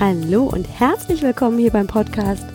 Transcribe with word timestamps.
Hallo 0.00 0.44
und 0.44 0.66
herzlich 0.78 1.20
willkommen 1.20 1.58
hier 1.58 1.72
beim 1.72 1.86
Podcast 1.86 2.46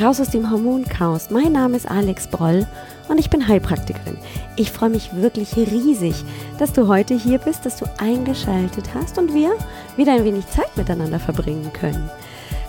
Raus 0.00 0.20
aus 0.20 0.30
dem 0.30 0.48
Hormonchaos. 0.48 1.30
Mein 1.30 1.50
Name 1.50 1.76
ist 1.76 1.90
Alex 1.90 2.28
Broll 2.28 2.64
und 3.08 3.18
ich 3.18 3.28
bin 3.28 3.48
Heilpraktikerin. 3.48 4.16
Ich 4.54 4.70
freue 4.70 4.90
mich 4.90 5.12
wirklich 5.12 5.56
riesig, 5.56 6.14
dass 6.58 6.72
du 6.72 6.86
heute 6.86 7.14
hier 7.14 7.38
bist, 7.38 7.66
dass 7.66 7.78
du 7.78 7.86
eingeschaltet 7.98 8.94
hast 8.94 9.18
und 9.18 9.34
wir 9.34 9.56
wieder 9.96 10.12
ein 10.12 10.22
wenig 10.22 10.46
Zeit 10.46 10.76
miteinander 10.76 11.18
verbringen 11.18 11.72
können. 11.72 12.08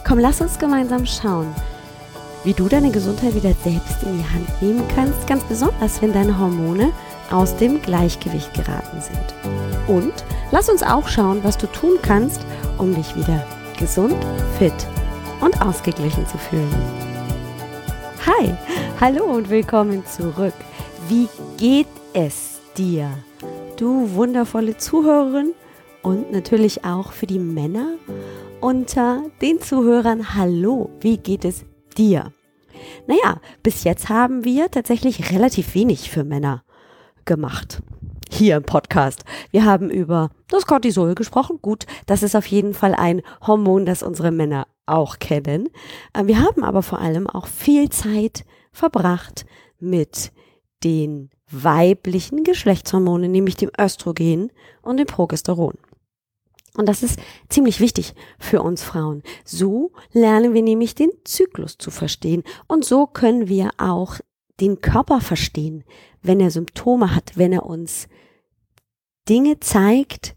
Komm, 0.04 0.18
lass 0.18 0.42
uns 0.42 0.58
gemeinsam 0.58 1.06
schauen, 1.06 1.54
wie 2.44 2.54
du 2.54 2.68
deine 2.68 2.90
Gesundheit 2.90 3.36
wieder 3.36 3.54
selbst 3.64 4.02
in 4.02 4.18
die 4.18 4.34
Hand 4.34 4.62
nehmen 4.64 4.84
kannst, 4.96 5.28
ganz 5.28 5.44
besonders 5.44 6.02
wenn 6.02 6.14
deine 6.14 6.40
Hormone 6.40 6.92
aus 7.30 7.56
dem 7.56 7.84
Gleichgewicht 7.84 8.52
geraten 8.56 9.00
sind. 9.00 9.96
Und 9.96 10.14
lass 10.50 10.70
uns 10.70 10.82
auch 10.82 11.08
schauen, 11.08 11.44
was 11.44 11.60
du 11.60 11.68
tun 11.68 12.00
kannst, 12.02 12.42
um 12.80 12.96
dich 12.96 13.16
wieder 13.16 13.46
gesund, 13.78 14.16
fit 14.58 14.74
und 15.40 15.62
ausgeglichen 15.62 16.26
zu 16.28 16.38
fühlen. 16.38 16.74
Hi, 18.26 18.54
hallo 19.00 19.24
und 19.26 19.50
willkommen 19.50 20.06
zurück. 20.06 20.54
Wie 21.08 21.30
geht 21.58 21.88
es 22.14 22.60
dir? 22.76 23.12
Du 23.78 24.14
wundervolle 24.16 24.78
Zuhörerin 24.78 25.54
und 26.02 26.32
natürlich 26.32 26.84
auch 26.84 27.12
für 27.12 27.28
die 27.28 27.40
Männer 27.40 27.94
unter 28.60 29.24
den 29.42 29.62
Zuhörern, 29.62 30.34
hallo, 30.34 30.90
wie 31.00 31.18
geht 31.18 31.46
es 31.46 31.64
dir? 31.96 32.34
Naja, 33.06 33.40
bis 33.62 33.84
jetzt 33.84 34.10
haben 34.10 34.44
wir 34.44 34.72
tatsächlich 34.72 35.32
relativ 35.32 35.76
wenig 35.76 36.10
für 36.10 36.24
Männer 36.24 36.64
gemacht. 37.26 37.82
Hier 38.30 38.58
im 38.58 38.64
Podcast. 38.64 39.24
Wir 39.52 39.66
haben 39.66 39.90
über 39.90 40.30
das 40.50 40.66
Cortisol 40.66 41.16
gesprochen. 41.16 41.60
Gut, 41.62 41.86
das 42.06 42.24
ist 42.24 42.36
auf 42.36 42.46
jeden 42.46 42.74
Fall 42.74 42.94
ein 42.94 43.22
Hormon, 43.46 43.86
das 43.86 44.04
unsere 44.04 44.32
Männer 44.32 44.68
auch 44.86 45.20
kennen. 45.20 45.70
Äh, 46.14 46.26
wir 46.26 46.42
haben 46.42 46.64
aber 46.64 46.84
vor 46.84 47.00
allem 47.00 47.28
auch 47.28 47.48
viel 47.48 47.90
Zeit 47.90 48.46
verbracht 48.72 49.46
mit 49.80 50.32
den 50.84 51.30
weiblichen 51.50 52.44
Geschlechtshormonen, 52.44 53.32
nämlich 53.32 53.56
dem 53.56 53.72
Östrogen 53.80 54.52
und 54.82 54.98
dem 54.98 55.08
Progesteron. 55.08 55.76
Und 56.76 56.88
das 56.88 57.02
ist 57.02 57.20
ziemlich 57.50 57.80
wichtig 57.80 58.14
für 58.38 58.62
uns 58.62 58.84
Frauen. 58.84 59.24
So 59.44 59.92
lernen 60.12 60.54
wir 60.54 60.62
nämlich 60.62 60.94
den 60.94 61.10
Zyklus 61.24 61.78
zu 61.78 61.90
verstehen. 61.90 62.44
Und 62.68 62.86
so 62.86 63.08
können 63.08 63.48
wir 63.48 63.72
auch 63.78 64.20
den 64.60 64.82
Körper 64.82 65.22
verstehen, 65.22 65.84
wenn 66.22 66.40
er 66.40 66.52
Symptome 66.52 67.16
hat, 67.16 67.32
wenn 67.36 67.52
er 67.52 67.66
uns 67.66 68.08
Dinge 69.30 69.60
zeigt, 69.60 70.36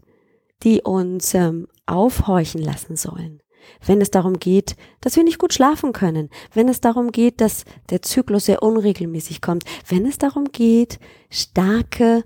die 0.63 0.81
uns 0.81 1.33
ähm, 1.33 1.67
aufhorchen 1.85 2.61
lassen 2.61 2.95
sollen. 2.95 3.41
Wenn 3.85 4.01
es 4.01 4.11
darum 4.11 4.39
geht, 4.39 4.75
dass 5.01 5.15
wir 5.15 5.23
nicht 5.23 5.37
gut 5.37 5.53
schlafen 5.53 5.93
können, 5.93 6.29
wenn 6.53 6.67
es 6.67 6.81
darum 6.81 7.11
geht, 7.11 7.41
dass 7.41 7.63
der 7.89 8.01
Zyklus 8.01 8.45
sehr 8.45 8.63
unregelmäßig 8.63 9.41
kommt, 9.41 9.63
wenn 9.87 10.05
es 10.05 10.17
darum 10.17 10.45
geht, 10.51 10.99
starke 11.29 12.23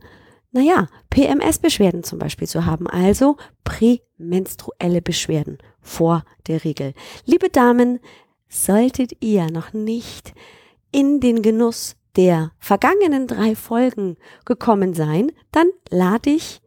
naja, 0.55 0.87
PMS-Beschwerden 1.09 2.05
zum 2.05 2.17
Beispiel 2.17 2.47
zu 2.47 2.65
haben, 2.65 2.87
also 2.87 3.35
prämenstruelle 3.65 5.01
Beschwerden 5.01 5.57
vor 5.81 6.23
der 6.47 6.63
Regel. 6.63 6.93
Liebe 7.25 7.49
Damen, 7.49 7.99
solltet 8.47 9.21
ihr 9.21 9.51
noch 9.51 9.73
nicht 9.73 10.33
in 10.93 11.19
den 11.19 11.41
Genuss 11.41 11.97
der 12.15 12.51
vergangenen 12.59 13.27
drei 13.27 13.55
Folgen 13.55 14.17
gekommen 14.45 14.93
sein, 14.93 15.31
dann 15.51 15.67
lade 15.89 16.29
ich 16.29 16.61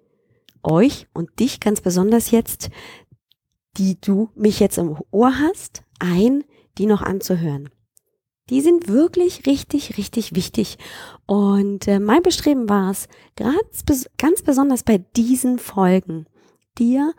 euch 0.63 1.07
und 1.15 1.41
dich 1.41 1.61
ganz 1.61 1.81
besonders 1.81 2.31
jetzt, 2.31 2.71
die 3.77 4.01
du 4.01 4.31
mich 4.35 4.61
jetzt 4.61 4.79
im 4.79 4.97
Ohr 5.11 5.39
hast, 5.39 5.83
ein, 6.01 6.45
die 6.79 6.87
noch 6.87 7.03
anzuhören. 7.03 7.71
Die 8.51 8.61
sind 8.61 8.89
wirklich 8.89 9.47
richtig, 9.47 9.99
richtig 9.99 10.35
wichtig. 10.35 10.79
Und 11.27 11.87
äh, 11.87 12.01
mein 12.01 12.23
Bestreben 12.23 12.69
war 12.69 12.91
es, 12.91 13.09
ganz, 13.37 14.09
ganz 14.17 14.43
besonders 14.43 14.83
bei 14.83 14.99
diesen 14.99 15.59
Folgen, 15.59 16.27
dir 16.79 17.13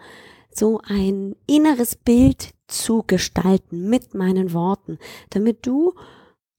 so 0.51 0.81
ein 0.83 1.35
inneres 1.45 1.95
Bild 1.95 2.51
zu 2.67 3.03
gestalten 3.05 3.89
mit 3.89 4.13
meinen 4.13 4.53
Worten, 4.53 4.97
damit 5.29 5.65
du 5.65 5.93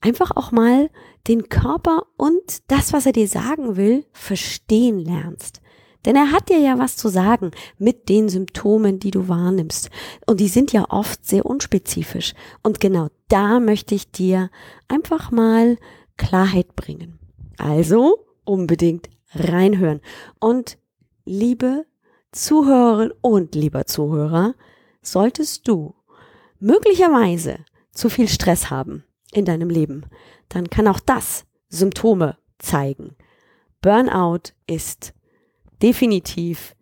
einfach 0.01 0.37
auch 0.37 0.53
mal 0.53 0.91
den 1.29 1.49
Körper 1.49 2.07
und 2.17 2.63
das, 2.69 2.93
was 2.93 3.07
er 3.07 3.13
dir 3.13 3.29
sagen 3.29 3.77
will, 3.77 4.07
verstehen 4.13 4.99
lernst. 4.99 5.61
Denn 6.07 6.17
er 6.17 6.33
hat 6.33 6.49
dir 6.49 6.59
ja 6.59 6.79
was 6.79 6.97
zu 6.97 7.09
sagen 7.09 7.51
mit 7.79 8.09
den 8.09 8.31
Symptomen, 8.31 8.99
die 8.99 9.11
du 9.11 9.29
wahrnimmst. 9.29 9.91
Und 10.27 10.41
die 10.41 10.49
sind 10.49 10.73
ja 10.73 10.87
oft 10.89 11.27
sehr 11.27 11.45
unspezifisch. 11.45 12.33
Und 12.63 12.81
genau 12.81 13.09
da 13.29 13.61
möchte 13.61 13.95
ich 13.95 14.11
dir 14.11 14.51
einfach 14.89 15.31
mal 15.31 15.77
Klarheit 16.17 16.75
bringen. 16.75 17.19
Also 17.59 18.27
unbedingt 18.45 19.11
reinhören. 19.35 20.01
Und 20.39 20.79
liebe 21.27 21.85
Zuhörerin 22.33 23.13
und 23.21 23.55
lieber 23.55 23.85
Zuhörer, 23.85 24.55
solltest 25.03 25.69
du 25.69 25.95
möglicherweise 26.61 27.59
zu 27.93 28.09
viel 28.09 28.29
Stress 28.29 28.71
haben 28.71 29.05
in 29.33 29.45
deinem 29.45 29.71
Leben, 29.71 30.07
dann 30.49 30.69
kann 30.71 30.89
auch 30.89 31.01
das 31.01 31.45
Symptome 31.69 32.37
zeigen. 32.59 33.17
Burnout 33.81 34.53
ist 34.67 35.15
definitiv 35.83 36.75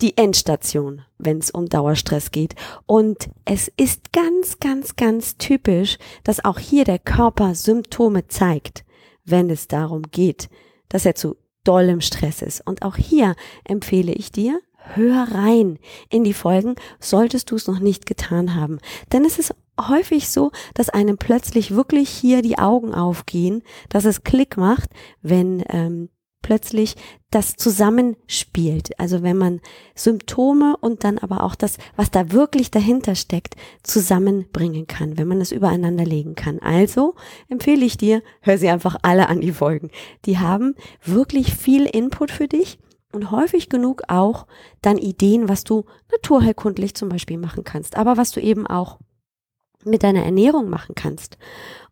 die 0.00 0.16
Endstation, 0.16 1.02
wenn 1.18 1.38
es 1.38 1.50
um 1.50 1.66
Dauerstress 1.66 2.30
geht. 2.30 2.54
Und 2.86 3.30
es 3.44 3.70
ist 3.76 4.12
ganz, 4.12 4.58
ganz, 4.58 4.96
ganz 4.96 5.36
typisch, 5.38 5.98
dass 6.24 6.44
auch 6.44 6.58
hier 6.58 6.84
der 6.84 6.98
Körper 6.98 7.54
Symptome 7.54 8.26
zeigt, 8.28 8.84
wenn 9.24 9.50
es 9.50 9.68
darum 9.68 10.02
geht, 10.02 10.48
dass 10.88 11.06
er 11.06 11.14
zu 11.14 11.36
dollem 11.64 12.00
Stress 12.00 12.42
ist. 12.42 12.60
Und 12.66 12.82
auch 12.82 12.96
hier 12.96 13.34
empfehle 13.64 14.12
ich 14.12 14.30
dir, 14.30 14.60
hör 14.94 15.28
rein 15.32 15.78
in 16.10 16.24
die 16.24 16.34
Folgen, 16.34 16.74
solltest 17.00 17.50
du 17.50 17.56
es 17.56 17.66
noch 17.66 17.80
nicht 17.80 18.06
getan 18.06 18.54
haben. 18.54 18.78
Denn 19.12 19.24
es 19.24 19.38
ist 19.38 19.54
häufig 19.80 20.28
so, 20.28 20.52
dass 20.74 20.88
einem 20.88 21.18
plötzlich 21.18 21.74
wirklich 21.74 22.08
hier 22.08 22.42
die 22.42 22.58
Augen 22.58 22.94
aufgehen, 22.94 23.62
dass 23.88 24.04
es 24.04 24.24
Klick 24.24 24.56
macht, 24.56 24.90
wenn 25.22 25.62
ähm, 25.68 26.08
plötzlich 26.46 26.94
das 27.30 27.56
zusammenspielt. 27.56 28.98
Also 29.00 29.24
wenn 29.24 29.36
man 29.36 29.60
Symptome 29.96 30.76
und 30.80 31.02
dann 31.02 31.18
aber 31.18 31.42
auch 31.42 31.56
das, 31.56 31.76
was 31.96 32.12
da 32.12 32.30
wirklich 32.30 32.70
dahinter 32.70 33.16
steckt, 33.16 33.56
zusammenbringen 33.82 34.86
kann, 34.86 35.18
wenn 35.18 35.26
man 35.26 35.40
es 35.40 35.50
übereinander 35.50 36.04
legen 36.04 36.36
kann. 36.36 36.60
Also 36.60 37.16
empfehle 37.48 37.84
ich 37.84 37.96
dir, 37.96 38.22
hör 38.42 38.58
sie 38.58 38.68
einfach 38.68 38.96
alle 39.02 39.28
an 39.28 39.40
die 39.40 39.50
Folgen. 39.50 39.90
Die 40.24 40.38
haben 40.38 40.76
wirklich 41.04 41.52
viel 41.52 41.84
Input 41.84 42.30
für 42.30 42.46
dich 42.46 42.78
und 43.12 43.30
häufig 43.30 43.68
genug 43.68 44.02
auch 44.08 44.46
dann 44.82 44.98
Ideen, 44.98 45.48
was 45.48 45.64
du 45.64 45.84
naturheilkundlich 46.10 46.94
zum 46.94 47.08
Beispiel 47.08 47.38
machen 47.38 47.64
kannst, 47.64 47.96
aber 47.96 48.16
was 48.16 48.32
du 48.32 48.40
eben 48.40 48.66
auch 48.66 48.98
mit 49.84 50.02
deiner 50.02 50.24
Ernährung 50.24 50.68
machen 50.68 50.94
kannst. 50.94 51.38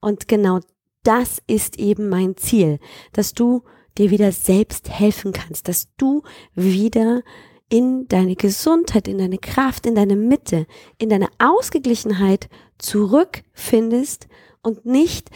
Und 0.01 0.29
genau 0.29 0.61
das 1.05 1.41
ist 1.47 1.79
eben 1.79 2.09
mein 2.09 2.37
Ziel, 2.37 2.79
dass 3.13 3.33
du 3.35 3.63
dir 3.97 4.11
wieder 4.11 4.33
selbst 4.33 4.91
helfen 4.91 5.33
kannst, 5.33 5.69
dass 5.69 5.95
du 5.97 6.23
wieder 6.55 7.23
in 7.69 8.07
deine 8.09 8.37
Gesundheit, 8.37 9.09
in 9.09 9.19
deine 9.19 9.39
Kraft, 9.39 9.87
in 9.87 9.95
deine 9.95 10.17
Mitte, 10.17 10.67
in 10.99 11.09
deine 11.09 11.29
Ausgeglichenheit 11.39 12.49
zurückfindest 12.79 14.29
und 14.63 14.85
nicht 14.85 15.31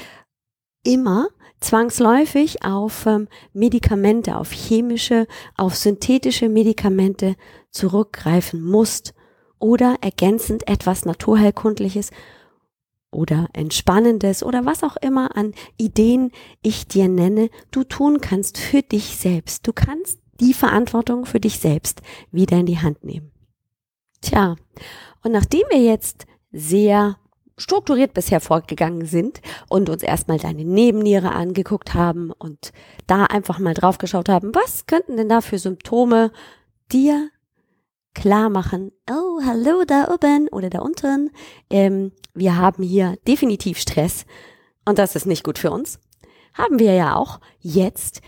immer 0.83 1.29
zwangsläufig 1.61 2.65
auf 2.65 3.07
ähm, 3.07 3.29
Medikamente, 3.53 4.37
auf 4.37 4.53
chemische, 4.53 5.27
auf 5.57 5.75
synthetische 5.77 6.49
Medikamente 6.49 7.37
zurückgreifen 7.71 8.63
musst 8.63 9.15
oder 9.59 9.97
ergänzend 10.01 10.69
etwas 10.69 11.05
Naturheilkundliches 11.05 12.11
oder 13.11 13.49
Entspannendes 13.53 14.43
oder 14.43 14.67
was 14.67 14.85
auch 14.85 14.97
immer 14.97 15.37
an 15.37 15.55
Ideen 15.79 16.31
ich 16.63 16.87
dir 16.87 17.09
nenne, 17.09 17.49
du 17.71 17.85
tun 17.85 18.21
kannst 18.21 18.59
für 18.59 18.83
dich 18.83 19.17
selbst. 19.17 19.67
Du 19.67 19.73
kannst 19.73 20.21
die 20.41 20.55
Verantwortung 20.55 21.27
für 21.27 21.41
dich 21.41 21.59
selbst 21.59 22.03
wieder 22.31 22.59
in 22.59 22.67
die 22.67 22.79
Hand 22.79 23.05
nehmen. 23.05 23.33
Tja, 24.21 24.57
und 25.23 25.33
nachdem 25.33 25.63
wir 25.71 25.81
jetzt 25.81 26.27
sehr 26.53 27.17
strukturiert 27.59 28.15
bisher 28.15 28.41
vorgegangen 28.41 29.05
sind 29.05 29.41
und 29.69 29.91
uns 29.91 30.03
erstmal 30.03 30.39
deine 30.39 30.65
Nebenniere 30.65 31.33
angeguckt 31.33 31.95
haben 31.95 32.33
und 32.33 32.73
da 33.07 33.25
einfach 33.25 33.59
mal 33.59 33.75
drauf 33.75 33.99
geschaut 33.99 34.29
haben, 34.29 34.55
was 34.55 34.87
könnten 34.87 35.17
denn 35.17 35.29
da 35.29 35.41
für 35.41 35.59
Symptome 35.59 36.31
dir 36.91 37.31
klar 38.15 38.49
machen, 38.51 38.91
oh, 39.11 39.41
hallo 39.45 39.85
da 39.87 40.09
oben 40.13 40.49
oder 40.49 40.71
da 40.71 40.81
unten, 40.81 41.31
ähm, 41.71 42.13
wir 42.35 42.57
haben 42.57 42.83
hier 42.83 43.17
definitiv 43.27 43.79
Stress 43.79 44.25
und 44.85 44.99
das 44.99 45.15
ist 45.15 45.27
nicht 45.27 45.45
gut 45.45 45.59
für 45.59 45.71
uns, 45.71 46.01
haben 46.55 46.79
wir 46.79 46.95
ja 46.95 47.15
auch 47.15 47.41
jetzt 47.61 48.23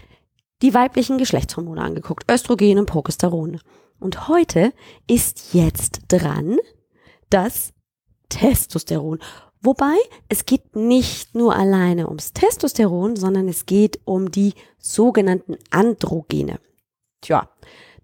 die 0.62 0.74
weiblichen 0.74 1.18
Geschlechtshormone 1.18 1.80
angeguckt, 1.80 2.30
Östrogen 2.30 2.78
und 2.78 2.86
Progesteron. 2.86 3.60
Und 3.98 4.28
heute 4.28 4.72
ist 5.06 5.54
jetzt 5.54 6.02
dran 6.08 6.58
das 7.30 7.72
Testosteron. 8.30 9.18
Wobei 9.60 9.96
es 10.30 10.46
geht 10.46 10.74
nicht 10.74 11.34
nur 11.34 11.54
alleine 11.54 12.08
ums 12.08 12.32
Testosteron, 12.32 13.16
sondern 13.16 13.46
es 13.46 13.66
geht 13.66 14.00
um 14.06 14.30
die 14.30 14.54
sogenannten 14.78 15.58
Androgene. 15.70 16.58
Tja, 17.20 17.50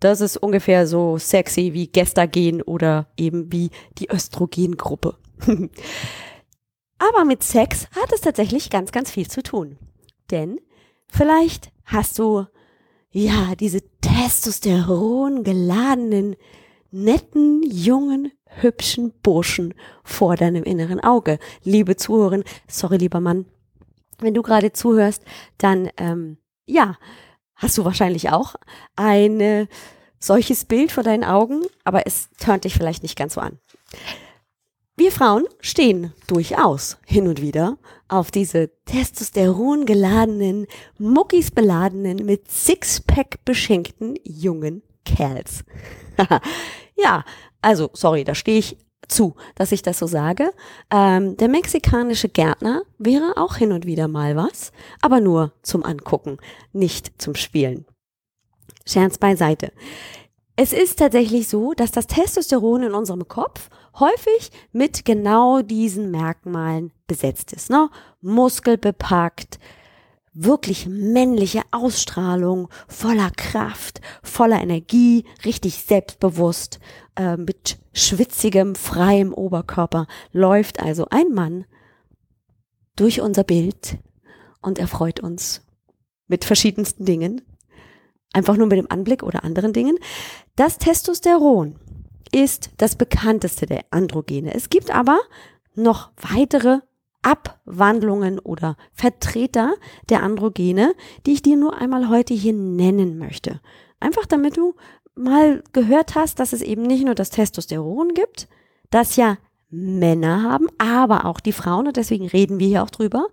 das 0.01 0.21
ist 0.21 0.37
ungefähr 0.37 0.87
so 0.87 1.17
sexy 1.17 1.73
wie 1.73 1.91
Gestagen 1.91 2.61
oder 2.61 3.07
eben 3.17 3.51
wie 3.51 3.71
die 3.97 4.11
Östrogengruppe. 4.11 5.17
Aber 6.99 7.25
mit 7.25 7.43
Sex 7.43 7.87
hat 7.93 8.13
es 8.13 8.21
tatsächlich 8.21 8.69
ganz, 8.69 8.93
ganz 8.93 9.11
viel 9.11 9.29
zu 9.29 9.43
tun. 9.43 9.79
Denn 10.31 10.61
vielleicht 11.09 11.73
hast 11.85 12.19
du 12.19 12.47
ja 13.11 13.55
diese 13.55 13.81
Testosteron 14.01 15.45
geladenen, 15.45 16.37
netten, 16.91 17.63
jungen, 17.63 18.33
hübschen 18.63 19.13
Burschen 19.23 19.75
vor 20.05 20.37
deinem 20.37 20.63
inneren 20.63 21.01
Auge. 21.01 21.39
Liebe 21.63 21.97
Zuhörerin, 21.97 22.45
sorry 22.69 22.97
lieber 22.97 23.21
Mann, 23.21 23.47
wenn 24.19 24.35
du 24.35 24.43
gerade 24.43 24.73
zuhörst, 24.73 25.23
dann 25.59 25.91
ähm, 25.97 26.39
ja, 26.65 26.97
hast 27.55 27.79
du 27.79 27.85
wahrscheinlich 27.85 28.31
auch 28.31 28.55
ein 28.97 29.41
äh, 29.41 29.67
solches 30.19 30.65
Bild 30.65 30.93
vor 30.93 31.03
deinen 31.03 31.25
Augen, 31.25 31.63
aber 31.85 32.07
es 32.07 32.31
turnt 32.39 32.65
dich 32.65 32.75
vielleicht 32.75 33.03
nicht 33.03 33.17
ganz 33.17 33.35
so 33.35 33.41
an. 33.41 33.59
Wir 34.99 35.13
Frauen 35.13 35.45
stehen 35.61 36.15
durchaus 36.27 36.97
hin 37.05 37.29
und 37.29 37.43
wieder 37.43 37.77
auf 38.09 38.31
diese 38.31 38.71
Testosteron 38.87 39.85
geladenen, 39.85 40.67
Muckis 40.99 41.51
beladenen, 41.51 42.25
mit 42.25 42.51
Sixpack 42.51 43.45
beschenkten 43.45 44.19
jungen 44.25 44.83
Kerls. 45.05 45.65
ja, 46.97 47.25
also 47.67 47.91
sorry, 47.95 48.23
da 48.23 48.37
stehe 48.37 48.61
ich 48.61 48.79
zu, 49.09 49.35
dass 49.57 49.73
ich 49.73 49.83
das 49.83 49.99
so 49.99 50.07
sage. 50.07 50.53
Ähm, 50.89 51.37
der 51.37 51.49
mexikanische 51.49 52.29
Gärtner 52.29 52.83
wäre 52.97 53.37
auch 53.37 53.57
hin 53.57 53.73
und 53.73 53.87
wieder 53.87 54.07
mal 54.07 54.37
was, 54.37 54.71
aber 55.01 55.19
nur 55.19 55.53
zum 55.63 55.85
Angucken, 55.85 56.39
nicht 56.73 57.21
zum 57.21 57.35
Spielen. 57.35 57.85
Scherz 58.87 59.19
beiseite. 59.19 59.73
Es 60.55 60.73
ist 60.73 61.01
tatsächlich 61.01 61.49
so, 61.49 61.75
dass 61.75 61.91
das 61.91 62.07
Testosteron 62.07 62.85
in 62.85 62.95
unserem 62.95 63.27
Kopf 63.27 63.69
häufig 63.99 64.53
mit 64.73 65.05
genau 65.05 65.61
diesen 65.61 66.13
Merkmalen 66.13 66.93
besetzt 67.09 67.53
ist. 67.53 67.69
Ne? 67.69 67.91
Muskelbepackt, 68.21 69.59
wirklich 70.33 70.87
männliche 70.87 71.63
Ausstrahlung, 71.73 72.69
voller 72.87 73.31
Kraft, 73.37 74.01
voller 74.23 74.61
Energie, 74.61 75.25
richtig 75.45 75.83
selbstbewusst, 75.83 76.79
äh, 77.17 77.37
mit 77.37 77.79
schwitzigem, 77.93 78.75
freiem 78.75 79.33
Oberkörper 79.33 80.07
läuft 80.33 80.81
also 80.81 81.07
ein 81.11 81.33
Mann 81.33 81.65
durch 82.95 83.21
unser 83.21 83.45
Bild 83.45 83.99
und 84.63 84.79
erfreut 84.79 85.21
uns 85.21 85.63
mit 86.29 86.45
verschiedensten 86.45 87.05
Dingen, 87.05 87.43
einfach 88.33 88.57
nur 88.57 88.67
mit 88.67 88.79
dem 88.79 88.91
Anblick 88.91 89.23
oder 89.23 89.45
anderen 89.45 89.73
Dingen. 89.73 89.99
Das 90.57 90.79
Testosteron 90.79 91.77
ist 92.33 92.71
das 92.79 92.97
bekannteste 92.97 93.67
der 93.67 93.85
Androgene. 93.91 94.55
Es 94.55 94.71
gibt 94.71 94.91
aber 94.91 95.19
noch 95.75 96.11
weitere 96.17 96.81
Abwandlungen 97.23 98.39
oder 98.39 98.77
Vertreter 98.93 99.75
der 100.09 100.23
Androgene, 100.23 100.95
die 101.27 101.33
ich 101.33 101.43
dir 101.43 101.57
nur 101.57 101.77
einmal 101.77 102.09
heute 102.09 102.35
hier 102.35 102.53
nennen 102.53 103.19
möchte. 103.19 103.61
Einfach 103.99 104.27
damit 104.27 104.57
du 104.57 104.75
mal 105.17 105.63
gehört 105.73 106.15
hast, 106.15 106.39
dass 106.39 106.53
es 106.53 106.63
eben 106.63 106.83
nicht 106.83 107.05
nur 107.05 107.15
das 107.15 107.31
Testosteron 107.31 108.15
gibt, 108.15 108.49
das 108.91 109.17
ja 109.17 109.39
Männer 109.69 110.43
haben, 110.43 110.69
aber 110.79 111.25
auch 111.25 111.41
die 111.41 111.53
Frauen 111.53 111.89
und 111.89 111.97
deswegen 111.97 112.27
reden 112.27 112.61
wir 112.61 112.69
hier 112.69 112.83
auch 112.83 112.91
drüber. 112.91 113.27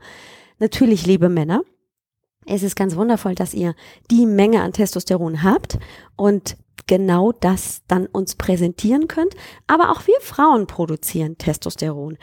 Natürlich, 0.60 1.06
liebe 1.06 1.30
Männer, 1.30 1.62
es 2.46 2.64
ist 2.64 2.76
ganz 2.76 2.96
wundervoll, 2.96 3.36
dass 3.36 3.54
ihr 3.54 3.76
die 4.10 4.26
Menge 4.26 4.62
an 4.62 4.74
Testosteron 4.74 5.44
habt 5.44 5.78
und 6.16 6.58
genau 6.88 7.32
das 7.32 7.84
dann 7.88 8.08
uns 8.08 8.36
präsentieren 8.36 9.08
könnt. 9.08 9.36
Aber 9.68 9.92
auch 9.92 10.08
wir 10.08 10.20
Frauen 10.20 10.66
produzieren 10.68 11.38
Testosteron. 11.38 12.18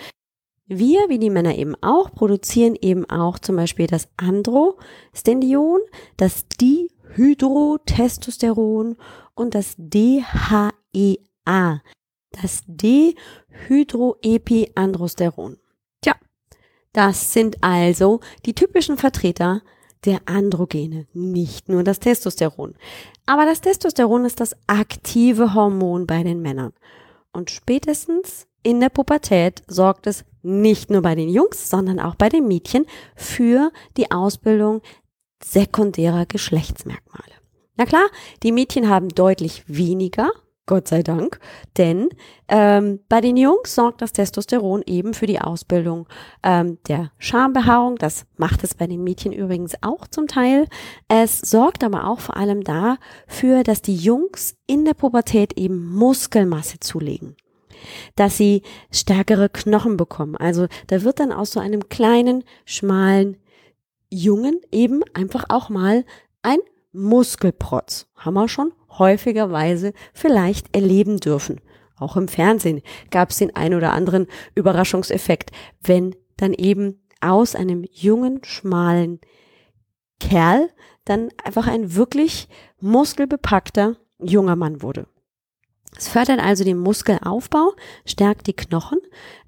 Wir, 0.66 1.08
wie 1.08 1.18
die 1.18 1.30
Männer 1.30 1.56
eben 1.56 1.74
auch, 1.80 2.12
produzieren 2.12 2.76
eben 2.80 3.08
auch 3.10 3.38
zum 3.38 3.56
Beispiel 3.56 3.86
das 3.86 4.08
Androstendion, 4.16 5.80
das 6.16 6.46
Dihydrotestosteron 6.60 8.96
und 9.40 9.54
das 9.54 9.74
DHEA, 9.78 10.72
das 12.42 12.62
Dehydroepiandrosteron. 12.66 15.56
Tja, 16.02 16.14
das 16.92 17.32
sind 17.32 17.56
also 17.62 18.20
die 18.44 18.54
typischen 18.54 18.98
Vertreter 18.98 19.62
der 20.04 20.20
Androgene, 20.26 21.06
nicht 21.12 21.70
nur 21.70 21.82
das 21.82 21.98
Testosteron. 22.00 22.74
Aber 23.26 23.46
das 23.46 23.62
Testosteron 23.62 24.26
ist 24.26 24.40
das 24.40 24.54
aktive 24.66 25.54
Hormon 25.54 26.06
bei 26.06 26.22
den 26.22 26.42
Männern. 26.42 26.74
Und 27.32 27.50
spätestens 27.50 28.46
in 28.62 28.80
der 28.80 28.90
Pubertät 28.90 29.62
sorgt 29.66 30.06
es 30.06 30.26
nicht 30.42 30.90
nur 30.90 31.00
bei 31.02 31.14
den 31.14 31.30
Jungs, 31.30 31.70
sondern 31.70 31.98
auch 31.98 32.14
bei 32.14 32.28
den 32.28 32.46
Mädchen 32.46 32.84
für 33.16 33.72
die 33.96 34.10
Ausbildung 34.10 34.82
sekundärer 35.42 36.26
Geschlechtsmerkmale. 36.26 37.39
Na 37.80 37.86
klar, 37.86 38.10
die 38.42 38.52
Mädchen 38.52 38.90
haben 38.90 39.08
deutlich 39.08 39.64
weniger 39.66 40.32
Gott 40.66 40.86
sei 40.86 41.02
Dank. 41.02 41.40
Denn 41.78 42.10
ähm, 42.48 43.00
bei 43.08 43.22
den 43.22 43.38
Jungs 43.38 43.74
sorgt 43.74 44.02
das 44.02 44.12
Testosteron 44.12 44.82
eben 44.84 45.14
für 45.14 45.24
die 45.24 45.40
Ausbildung 45.40 46.06
ähm, 46.42 46.76
der 46.88 47.10
Schambehaarung. 47.16 47.96
Das 47.96 48.26
macht 48.36 48.64
es 48.64 48.74
bei 48.74 48.86
den 48.86 49.02
Mädchen 49.02 49.32
übrigens 49.32 49.76
auch 49.80 50.06
zum 50.08 50.26
Teil. 50.26 50.66
Es 51.08 51.38
sorgt 51.38 51.82
aber 51.82 52.06
auch 52.06 52.20
vor 52.20 52.36
allem 52.36 52.64
dafür, 52.64 53.62
dass 53.62 53.80
die 53.80 53.96
Jungs 53.96 54.56
in 54.66 54.84
der 54.84 54.92
Pubertät 54.92 55.54
eben 55.56 55.90
Muskelmasse 55.90 56.80
zulegen 56.80 57.34
dass 58.14 58.36
sie 58.36 58.60
stärkere 58.92 59.48
Knochen 59.48 59.96
bekommen. 59.96 60.36
Also 60.36 60.66
da 60.88 61.02
wird 61.02 61.18
dann 61.18 61.32
aus 61.32 61.52
so 61.52 61.60
einem 61.60 61.88
kleinen, 61.88 62.44
schmalen 62.66 63.38
Jungen 64.10 64.60
eben 64.70 65.00
einfach 65.14 65.46
auch 65.48 65.70
mal 65.70 66.04
ein 66.42 66.58
Muskelprotz. 66.92 68.06
Haben 68.16 68.34
wir 68.34 68.48
schon 68.48 68.72
häufigerweise 68.98 69.92
vielleicht 70.12 70.74
erleben 70.74 71.18
dürfen. 71.18 71.60
Auch 71.96 72.16
im 72.16 72.28
Fernsehen 72.28 72.80
gab 73.10 73.30
es 73.30 73.38
den 73.38 73.54
ein 73.54 73.74
oder 73.74 73.92
anderen 73.92 74.26
Überraschungseffekt, 74.54 75.50
wenn 75.82 76.16
dann 76.36 76.54
eben 76.54 77.00
aus 77.20 77.54
einem 77.54 77.84
jungen, 77.92 78.42
schmalen 78.42 79.20
Kerl 80.18 80.70
dann 81.04 81.28
einfach 81.44 81.66
ein 81.66 81.94
wirklich 81.94 82.48
muskelbepackter 82.80 83.96
junger 84.18 84.56
Mann 84.56 84.82
wurde. 84.82 85.06
Es 86.00 86.08
fördert 86.08 86.40
also 86.40 86.64
den 86.64 86.78
Muskelaufbau, 86.78 87.74
stärkt 88.06 88.46
die 88.46 88.54
Knochen, 88.54 89.00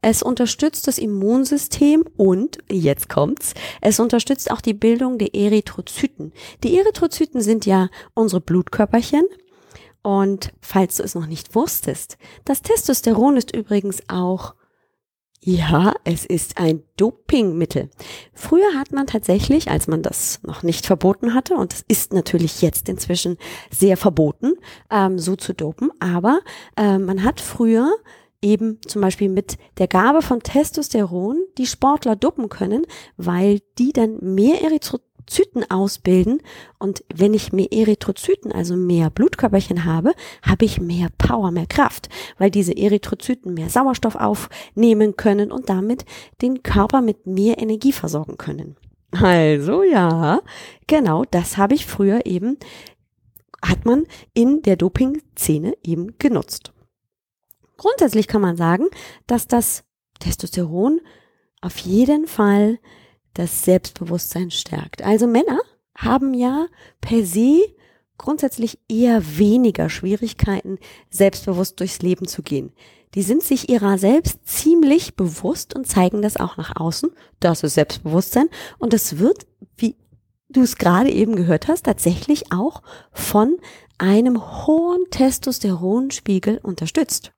es 0.02 0.22
unterstützt 0.22 0.86
das 0.86 0.98
Immunsystem 0.98 2.04
und, 2.18 2.58
jetzt 2.70 3.08
kommt's, 3.08 3.54
es 3.80 3.98
unterstützt 3.98 4.50
auch 4.50 4.60
die 4.60 4.74
Bildung 4.74 5.16
der 5.16 5.34
Erythrozyten. 5.34 6.34
Die 6.62 6.76
Erythrozyten 6.76 7.40
sind 7.40 7.64
ja 7.64 7.88
unsere 8.12 8.42
Blutkörperchen. 8.42 9.24
Und 10.02 10.52
falls 10.60 10.96
du 10.96 11.04
es 11.04 11.14
noch 11.14 11.26
nicht 11.26 11.54
wusstest, 11.54 12.18
das 12.44 12.60
Testosteron 12.60 13.38
ist 13.38 13.56
übrigens 13.56 14.02
auch 14.08 14.54
ja, 15.44 15.94
es 16.04 16.24
ist 16.24 16.58
ein 16.58 16.84
Dopingmittel. 16.96 17.90
Früher 18.32 18.78
hat 18.78 18.92
man 18.92 19.08
tatsächlich, 19.08 19.70
als 19.70 19.88
man 19.88 20.02
das 20.02 20.40
noch 20.44 20.62
nicht 20.62 20.86
verboten 20.86 21.34
hatte, 21.34 21.54
und 21.54 21.72
es 21.72 21.84
ist 21.88 22.12
natürlich 22.12 22.62
jetzt 22.62 22.88
inzwischen 22.88 23.36
sehr 23.70 23.96
verboten, 23.96 24.52
ähm, 24.88 25.18
so 25.18 25.34
zu 25.34 25.52
dopen, 25.52 25.90
aber 25.98 26.40
äh, 26.76 26.98
man 26.98 27.24
hat 27.24 27.40
früher 27.40 27.92
eben 28.40 28.80
zum 28.86 29.02
Beispiel 29.02 29.28
mit 29.28 29.58
der 29.78 29.88
Gabe 29.88 30.22
von 30.22 30.40
Testosteron 30.40 31.38
die 31.58 31.66
Sportler 31.66 32.14
dopen 32.14 32.48
können, 32.48 32.86
weil 33.16 33.60
die 33.78 33.92
dann 33.92 34.18
mehr 34.20 34.62
Erythrozyten 34.62 35.11
Erythrozyten 35.22 35.70
ausbilden. 35.70 36.42
Und 36.78 37.04
wenn 37.14 37.34
ich 37.34 37.52
mehr 37.52 37.72
Erythrozyten, 37.72 38.52
also 38.52 38.76
mehr 38.76 39.10
Blutkörperchen 39.10 39.84
habe, 39.84 40.12
habe 40.42 40.64
ich 40.64 40.80
mehr 40.80 41.08
Power, 41.18 41.50
mehr 41.50 41.66
Kraft, 41.66 42.08
weil 42.38 42.50
diese 42.50 42.76
Erythrozyten 42.76 43.54
mehr 43.54 43.68
Sauerstoff 43.68 44.16
aufnehmen 44.16 45.16
können 45.16 45.52
und 45.52 45.68
damit 45.68 46.04
den 46.40 46.62
Körper 46.62 47.02
mit 47.02 47.26
mehr 47.26 47.58
Energie 47.58 47.92
versorgen 47.92 48.36
können. 48.36 48.76
Also 49.12 49.82
ja, 49.82 50.40
genau, 50.86 51.24
das 51.30 51.56
habe 51.56 51.74
ich 51.74 51.86
früher 51.86 52.24
eben, 52.24 52.56
hat 53.64 53.84
man 53.84 54.06
in 54.32 54.62
der 54.62 54.76
Doping-Szene 54.76 55.74
eben 55.82 56.18
genutzt. 56.18 56.72
Grundsätzlich 57.76 58.26
kann 58.26 58.40
man 58.40 58.56
sagen, 58.56 58.86
dass 59.26 59.48
das 59.48 59.84
Testosteron 60.18 61.00
auf 61.60 61.76
jeden 61.78 62.26
Fall 62.26 62.78
das 63.34 63.64
Selbstbewusstsein 63.64 64.50
stärkt. 64.50 65.02
Also 65.02 65.26
Männer 65.26 65.60
haben 65.96 66.34
ja 66.34 66.66
per 67.00 67.24
se 67.24 67.60
grundsätzlich 68.18 68.78
eher 68.88 69.38
weniger 69.38 69.88
Schwierigkeiten, 69.90 70.78
selbstbewusst 71.10 71.80
durchs 71.80 72.02
Leben 72.02 72.28
zu 72.28 72.42
gehen. 72.42 72.72
Die 73.14 73.22
sind 73.22 73.42
sich 73.42 73.68
ihrer 73.68 73.98
selbst 73.98 74.46
ziemlich 74.46 75.16
bewusst 75.16 75.74
und 75.74 75.86
zeigen 75.86 76.22
das 76.22 76.38
auch 76.38 76.56
nach 76.56 76.76
außen. 76.76 77.10
Das 77.40 77.62
ist 77.62 77.74
Selbstbewusstsein. 77.74 78.48
Und 78.78 78.94
es 78.94 79.18
wird, 79.18 79.46
wie 79.76 79.96
du 80.48 80.62
es 80.62 80.76
gerade 80.76 81.10
eben 81.10 81.36
gehört 81.36 81.68
hast, 81.68 81.84
tatsächlich 81.84 82.52
auch 82.52 82.82
von 83.12 83.58
einem 83.98 84.66
hohen 84.66 85.04
Testosteronspiegel 85.10 86.58
unterstützt. 86.62 87.32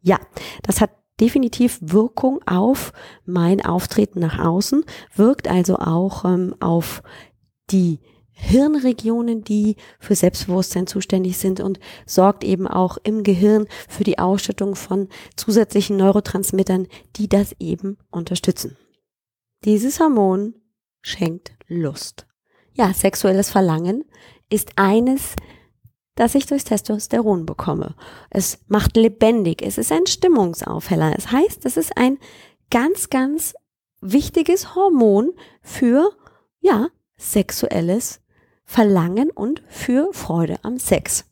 Ja, 0.00 0.20
das 0.62 0.80
hat 0.80 0.90
definitiv 1.20 1.78
Wirkung 1.80 2.40
auf 2.46 2.92
mein 3.24 3.64
Auftreten 3.64 4.20
nach 4.20 4.38
außen, 4.38 4.84
wirkt 5.14 5.48
also 5.48 5.76
auch 5.76 6.24
ähm, 6.24 6.54
auf 6.60 7.02
die 7.70 8.00
Hirnregionen, 8.38 9.44
die 9.44 9.76
für 9.98 10.14
Selbstbewusstsein 10.14 10.86
zuständig 10.86 11.38
sind 11.38 11.58
und 11.60 11.80
sorgt 12.04 12.44
eben 12.44 12.68
auch 12.68 12.98
im 13.02 13.22
Gehirn 13.22 13.66
für 13.88 14.04
die 14.04 14.18
Ausschüttung 14.18 14.76
von 14.76 15.08
zusätzlichen 15.36 15.96
Neurotransmittern, 15.96 16.86
die 17.16 17.28
das 17.28 17.56
eben 17.58 17.96
unterstützen. 18.10 18.76
Dieses 19.64 20.00
Hormon 20.00 20.54
schenkt 21.00 21.52
Lust. 21.66 22.26
Ja, 22.74 22.92
sexuelles 22.92 23.48
Verlangen 23.48 24.04
ist 24.50 24.72
eines, 24.76 25.34
das 26.16 26.34
ich 26.34 26.46
durchs 26.46 26.64
Testosteron 26.64 27.46
bekomme. 27.46 27.94
Es 28.30 28.58
macht 28.66 28.96
lebendig, 28.96 29.62
es 29.62 29.78
ist 29.78 29.92
ein 29.92 30.06
Stimmungsaufheller. 30.06 31.14
Es 31.16 31.30
heißt, 31.30 31.64
es 31.64 31.76
ist 31.76 31.96
ein 31.96 32.18
ganz, 32.70 33.10
ganz 33.10 33.54
wichtiges 34.00 34.74
Hormon 34.74 35.30
für, 35.62 36.10
ja, 36.60 36.88
sexuelles 37.16 38.20
Verlangen 38.64 39.30
und 39.30 39.62
für 39.68 40.12
Freude 40.12 40.56
am 40.62 40.78
Sex. 40.78 41.24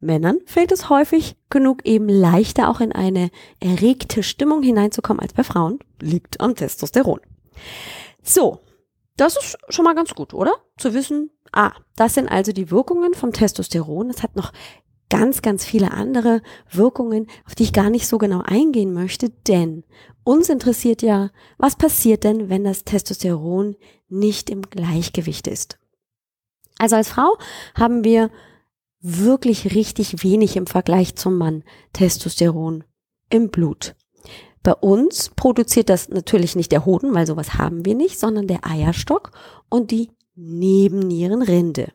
Männern 0.00 0.40
fällt 0.44 0.72
es 0.72 0.90
häufig 0.90 1.36
genug 1.48 1.86
eben 1.86 2.08
leichter 2.08 2.68
auch 2.68 2.80
in 2.80 2.92
eine 2.92 3.30
erregte 3.60 4.22
Stimmung 4.22 4.62
hineinzukommen 4.62 5.20
als 5.20 5.32
bei 5.32 5.44
Frauen. 5.44 5.78
Liegt 6.00 6.40
am 6.40 6.54
Testosteron. 6.54 7.20
So, 8.22 8.60
das 9.16 9.36
ist 9.36 9.58
schon 9.68 9.84
mal 9.84 9.94
ganz 9.94 10.14
gut, 10.14 10.34
oder? 10.34 10.52
Zu 10.76 10.92
wissen, 10.92 11.30
ah, 11.54 11.72
das 11.96 12.14
sind 12.14 12.28
also 12.28 12.52
die 12.52 12.70
Wirkungen 12.70 13.14
vom 13.14 13.32
Testosteron. 13.32 14.10
Es 14.10 14.22
hat 14.22 14.36
noch 14.36 14.52
ganz, 15.10 15.42
ganz 15.42 15.64
viele 15.64 15.92
andere 15.92 16.42
Wirkungen, 16.70 17.28
auf 17.46 17.54
die 17.54 17.64
ich 17.64 17.72
gar 17.72 17.90
nicht 17.90 18.08
so 18.08 18.18
genau 18.18 18.40
eingehen 18.44 18.92
möchte, 18.92 19.30
denn 19.30 19.84
uns 20.24 20.48
interessiert 20.48 21.02
ja, 21.02 21.30
was 21.58 21.76
passiert 21.76 22.24
denn, 22.24 22.48
wenn 22.48 22.64
das 22.64 22.84
Testosteron 22.84 23.76
nicht 24.08 24.50
im 24.50 24.62
Gleichgewicht 24.62 25.46
ist. 25.46 25.78
Also 26.78 26.96
als 26.96 27.10
Frau 27.10 27.36
haben 27.74 28.04
wir 28.04 28.30
wirklich 29.00 29.74
richtig 29.74 30.24
wenig 30.24 30.56
im 30.56 30.66
Vergleich 30.66 31.14
zum 31.14 31.36
Mann 31.36 31.62
Testosteron 31.92 32.84
im 33.28 33.50
Blut. 33.50 33.94
Bei 34.62 34.74
uns 34.74 35.28
produziert 35.28 35.90
das 35.90 36.08
natürlich 36.08 36.56
nicht 36.56 36.72
der 36.72 36.86
Hoden, 36.86 37.14
weil 37.14 37.26
sowas 37.26 37.54
haben 37.54 37.84
wir 37.84 37.94
nicht, 37.94 38.18
sondern 38.18 38.46
der 38.46 38.66
Eierstock 38.66 39.30
und 39.68 39.90
die 39.90 40.10
Nebennierenrinde. 40.34 41.92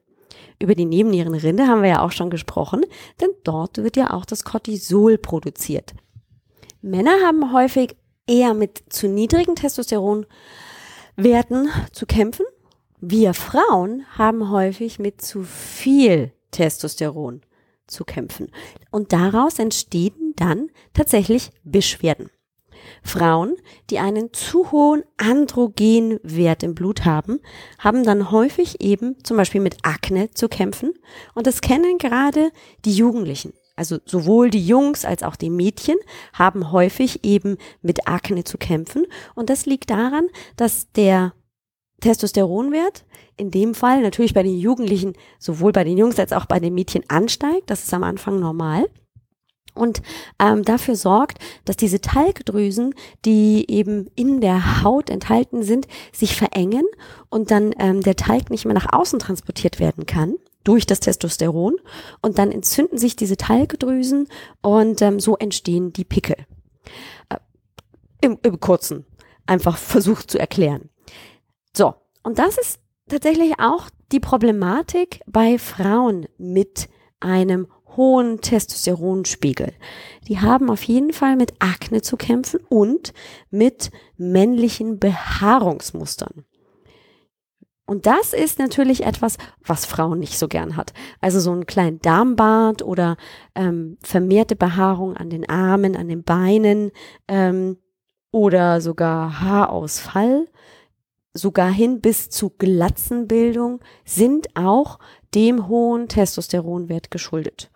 Über 0.62 0.76
die 0.76 0.86
Nebennierenrinde 0.86 1.68
haben 1.68 1.82
wir 1.82 1.90
ja 1.90 2.02
auch 2.02 2.12
schon 2.12 2.30
gesprochen, 2.30 2.86
denn 3.22 3.30
dort 3.44 3.78
wird 3.78 3.96
ja 3.98 4.12
auch 4.14 4.26
das 4.26 4.44
Cortisol 4.44 5.18
produziert. 5.18 5.94
Männer 6.82 7.16
haben 7.26 7.54
häufig 7.54 7.96
eher 8.28 8.54
mit 8.54 8.84
zu 8.90 9.08
niedrigen 9.08 9.56
Testosteronwerten 9.56 10.28
zu 11.92 12.06
kämpfen 12.06 12.46
wir 13.02 13.34
Frauen 13.34 14.06
haben 14.18 14.52
häufig 14.52 15.00
mit 15.00 15.22
zu 15.22 15.44
viel 15.44 16.34
Testosteron 16.52 17.42
zu 17.88 18.04
kämpfen. 18.04 18.52
Und 18.92 19.14
daraus 19.14 19.58
entstehen 19.58 20.34
dann 20.36 20.70
tatsächlich 20.94 21.52
Beschwerden. 21.64 22.30
Frauen, 23.04 23.56
die 23.90 24.00
einen 24.00 24.34
zu 24.34 24.72
hohen 24.72 25.04
Androgenwert 25.18 26.64
im 26.64 26.76
Blut 26.76 27.06
haben, 27.06 27.40
haben 27.78 28.04
dann 28.04 28.32
häufig 28.32 28.82
eben 28.82 29.24
zum 29.24 29.38
Beispiel 29.38 29.62
mit 29.62 29.78
Akne 29.84 30.32
zu 30.32 30.48
kämpfen. 30.48 30.94
Und 31.34 31.48
das 31.48 31.62
kennen 31.62 31.98
gerade 31.98 32.52
die 32.86 32.94
Jugendlichen. 32.94 33.54
Also 33.76 34.00
sowohl 34.06 34.50
die 34.50 34.66
Jungs 34.66 35.06
als 35.06 35.24
auch 35.24 35.38
die 35.38 35.50
Mädchen 35.50 35.96
haben 36.34 36.74
häufig 36.74 37.24
eben 37.24 37.58
mit 37.82 38.08
Akne 38.10 38.44
zu 38.44 38.58
kämpfen. 38.58 39.06
Und 39.36 39.50
das 39.50 39.66
liegt 39.66 39.90
daran, 39.90 40.28
dass 40.58 40.92
der 40.92 41.34
Testosteronwert 42.02 43.06
in 43.38 43.52
dem 43.52 43.74
Fall 43.74 44.02
natürlich 44.02 44.34
bei 44.34 44.44
den 44.44 44.58
Jugendlichen, 44.58 45.14
sowohl 45.38 45.72
bei 45.72 45.86
den 45.86 45.98
Jungs 45.98 46.20
als 46.20 46.34
auch 46.34 46.46
bei 46.46 46.60
den 46.60 46.74
Mädchen 46.74 47.04
ansteigt. 47.08 47.70
Das 47.70 47.84
ist 47.84 47.94
am 47.94 48.04
Anfang 48.04 48.40
normal. 48.40 48.90
Und 49.74 50.02
ähm, 50.40 50.64
dafür 50.64 50.96
sorgt, 50.96 51.40
dass 51.66 51.78
diese 51.78 52.02
Talgdrüsen, 52.02 52.94
die 53.26 53.66
eben 53.70 54.08
in 54.16 54.42
der 54.42 54.84
Haut 54.84 55.10
enthalten 55.10 55.64
sind, 55.64 55.88
sich 56.12 56.36
verengen 56.36 56.86
und 57.30 57.52
dann 57.52 57.74
ähm, 57.80 58.02
der 58.02 58.16
Talg 58.16 58.50
nicht 58.50 58.66
mehr 58.66 58.74
nach 58.74 58.92
außen 58.92 59.20
transportiert 59.20 59.80
werden 59.80 60.06
kann 60.06 60.36
durch 60.64 60.86
das 60.86 61.00
Testosteron. 61.00 61.78
Und 62.22 62.38
dann 62.38 62.52
entzünden 62.52 62.98
sich 62.98 63.16
diese 63.16 63.38
Talgdrüsen 63.38 64.28
und 64.62 65.02
ähm, 65.02 65.20
so 65.20 65.38
entstehen 65.38 65.94
die 65.94 66.06
Pickel. 66.06 66.36
Äh, 67.30 67.38
im, 68.22 68.38
Im 68.44 68.60
Kurzen 68.60 69.06
einfach 69.46 69.78
versucht 69.78 70.30
zu 70.30 70.40
erklären. 70.40 70.90
So, 71.76 71.94
und 72.24 72.40
das 72.40 72.58
ist 72.58 72.80
tatsächlich 73.08 73.60
auch 73.60 73.90
die 74.12 74.20
Problematik 74.20 75.22
bei 75.26 75.58
Frauen 75.58 76.28
mit 76.38 76.90
einem 77.20 77.68
hohen 78.00 78.40
Testosteronspiegel. 78.40 79.74
Die 80.30 80.40
haben 80.40 80.70
auf 80.70 80.84
jeden 80.84 81.12
Fall 81.12 81.36
mit 81.36 81.54
Akne 81.60 82.02
zu 82.02 82.16
kämpfen 82.16 82.62
und 82.70 83.14
mit 83.52 83.92
männlichen 84.16 85.00
Behaarungsmustern. 85.00 86.46
Und 87.86 88.06
das 88.06 88.34
ist 88.34 88.58
natürlich 88.58 89.04
etwas, 89.06 89.38
was 89.66 89.86
Frauen 89.86 90.20
nicht 90.20 90.38
so 90.38 90.48
gern 90.48 90.78
hat. 90.78 90.94
Also 91.20 91.42
so 91.42 91.52
einen 91.52 91.66
kleinen 91.66 92.00
Darmbart 92.00 92.84
oder 92.84 93.18
ähm, 93.54 93.98
vermehrte 94.02 94.56
Behaarung 94.56 95.18
an 95.18 95.30
den 95.30 95.50
Armen, 95.50 95.98
an 95.98 96.08
den 96.08 96.24
Beinen 96.24 96.92
ähm, 97.28 97.78
oder 98.32 98.80
sogar 98.80 99.42
Haarausfall 99.42 100.48
sogar 101.34 101.70
hin 101.70 102.00
bis 102.00 102.30
zu 102.30 102.50
Glatzenbildung 102.50 103.82
sind 104.06 104.56
auch 104.56 105.00
dem 105.36 105.68
hohen 105.68 106.08
Testosteronwert 106.08 107.12
geschuldet. 107.12 107.72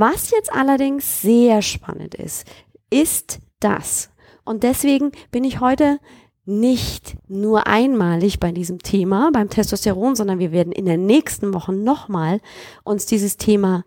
Was 0.00 0.30
jetzt 0.30 0.52
allerdings 0.52 1.22
sehr 1.22 1.60
spannend 1.60 2.14
ist, 2.14 2.46
ist 2.88 3.40
das. 3.58 4.10
Und 4.44 4.62
deswegen 4.62 5.10
bin 5.32 5.42
ich 5.42 5.58
heute 5.58 5.98
nicht 6.44 7.16
nur 7.26 7.66
einmalig 7.66 8.38
bei 8.38 8.52
diesem 8.52 8.78
Thema, 8.78 9.30
beim 9.32 9.50
Testosteron, 9.50 10.14
sondern 10.14 10.38
wir 10.38 10.52
werden 10.52 10.70
in 10.70 10.84
der 10.84 10.98
nächsten 10.98 11.52
Woche 11.52 11.72
nochmal 11.72 12.40
uns 12.84 13.06
dieses 13.06 13.38
Thema 13.38 13.84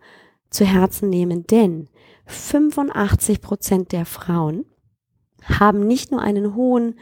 zu 0.50 0.66
Herzen 0.66 1.08
nehmen, 1.08 1.46
denn 1.46 1.88
85 2.26 3.40
Prozent 3.40 3.92
der 3.92 4.04
Frauen 4.04 4.66
haben 5.42 5.86
nicht 5.86 6.10
nur 6.10 6.20
einen 6.20 6.54
hohen 6.54 6.96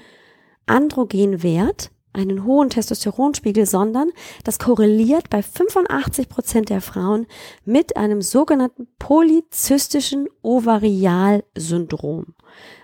Androgenwert, 0.67 1.91
einen 2.13 2.45
hohen 2.45 2.71
Testosteronspiegel, 2.71 3.67
sondern 3.67 4.11
das 4.45 4.59
korreliert 4.59 5.31
bei 5.31 5.43
85 5.43 6.29
Prozent 6.29 6.69
der 6.69 6.81
Frauen 6.81 7.27
mit 7.65 7.97
einem 7.97 8.23
sogenannten 8.23 8.89
polyzystischen 8.99 10.29
Ovarialsyndrom, 10.43 12.35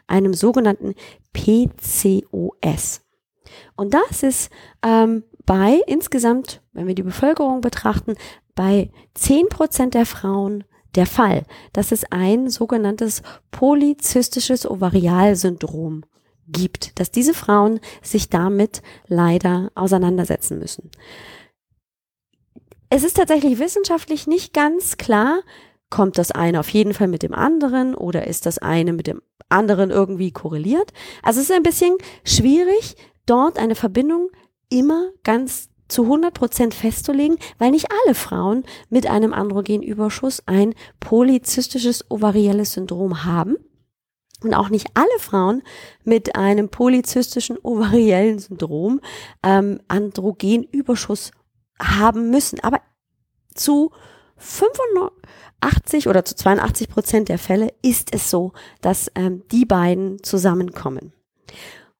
einem 0.06 0.34
sogenannten 0.34 0.94
PCOS. 1.32 3.02
Und 3.76 3.94
das 3.94 4.22
ist 4.22 4.50
ähm, 4.84 5.24
bei 5.44 5.80
insgesamt, 5.86 6.62
wenn 6.72 6.86
wir 6.86 6.94
die 6.94 7.02
Bevölkerung 7.02 7.60
betrachten, 7.60 8.14
bei 8.54 8.90
10 9.14 9.48
Prozent 9.48 9.94
der 9.94 10.06
Frauen 10.06 10.64
der 10.94 11.06
Fall, 11.06 11.44
dass 11.72 11.92
es 11.92 12.04
ein 12.10 12.48
sogenanntes 12.48 13.22
polyzystisches 13.50 14.68
Ovarialsyndrom 14.68 16.04
gibt, 16.48 16.98
dass 16.98 17.10
diese 17.10 17.34
Frauen 17.34 17.80
sich 18.02 18.28
damit 18.28 18.82
leider 19.06 19.70
auseinandersetzen 19.74 20.58
müssen. 20.58 20.90
Es 22.88 23.02
ist 23.02 23.16
tatsächlich 23.16 23.58
wissenschaftlich 23.58 24.26
nicht 24.26 24.52
ganz 24.52 24.96
klar, 24.96 25.40
kommt 25.90 26.18
das 26.18 26.30
eine 26.30 26.60
auf 26.60 26.68
jeden 26.68 26.94
Fall 26.94 27.08
mit 27.08 27.22
dem 27.22 27.34
anderen 27.34 27.94
oder 27.94 28.26
ist 28.26 28.46
das 28.46 28.58
eine 28.58 28.92
mit 28.92 29.06
dem 29.06 29.22
anderen 29.48 29.90
irgendwie 29.90 30.32
korreliert. 30.32 30.92
Also 31.22 31.40
es 31.40 31.50
ist 31.50 31.56
ein 31.56 31.62
bisschen 31.62 31.96
schwierig, 32.24 32.96
dort 33.26 33.58
eine 33.58 33.74
Verbindung 33.74 34.30
immer 34.68 35.10
ganz 35.22 35.68
zu 35.88 36.02
100 36.02 36.34
Prozent 36.34 36.74
festzulegen, 36.74 37.38
weil 37.58 37.70
nicht 37.70 37.86
alle 38.04 38.14
Frauen 38.14 38.64
mit 38.90 39.06
einem 39.06 39.32
Androgenüberschuss 39.32 40.42
ein 40.46 40.74
polyzystisches 40.98 42.10
ovarielles 42.10 42.72
Syndrom 42.72 43.24
haben 43.24 43.56
und 44.46 44.54
auch 44.54 44.68
nicht 44.68 44.88
alle 44.94 45.18
Frauen 45.18 45.62
mit 46.04 46.36
einem 46.36 46.68
polyzystischen 46.68 47.58
ovariellen 47.62 48.38
Syndrom 48.38 49.00
ähm, 49.42 49.80
Androgenüberschuss 49.88 51.32
haben 51.80 52.30
müssen. 52.30 52.60
Aber 52.60 52.80
zu 53.54 53.90
85 54.36 56.08
oder 56.08 56.24
zu 56.24 56.36
82 56.36 56.88
Prozent 56.88 57.28
der 57.28 57.38
Fälle 57.38 57.72
ist 57.82 58.14
es 58.14 58.30
so, 58.30 58.52
dass 58.80 59.10
ähm, 59.14 59.42
die 59.50 59.64
beiden 59.64 60.22
zusammenkommen. 60.22 61.12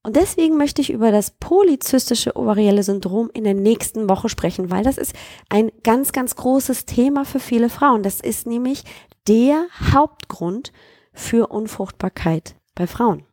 Und 0.03 0.15
deswegen 0.15 0.57
möchte 0.57 0.81
ich 0.81 0.93
über 0.93 1.11
das 1.11 1.33
polyzystische 1.33 2.37
ovarielle 2.37 2.85
Syndrom 2.85 3.29
in 3.33 3.43
der 3.43 3.55
nächsten 3.55 4.09
Woche 4.09 4.29
sprechen, 4.29 4.71
weil 4.71 4.85
das 4.85 4.99
ist 4.99 5.15
ein 5.49 5.73
ganz, 5.83 6.13
ganz 6.13 6.37
großes 6.37 6.87
Thema 6.87 7.25
für 7.25 7.41
viele 7.41 7.69
Frauen. 7.69 8.05
Das 8.05 8.21
ist 8.21 8.47
nämlich 8.47 8.85
der 9.27 9.67
Hauptgrund 9.93 10.73
für 11.17 11.49
Unfruchtbarkeit 11.49 12.55
bei 12.75 12.87
Frauen, 12.87 13.25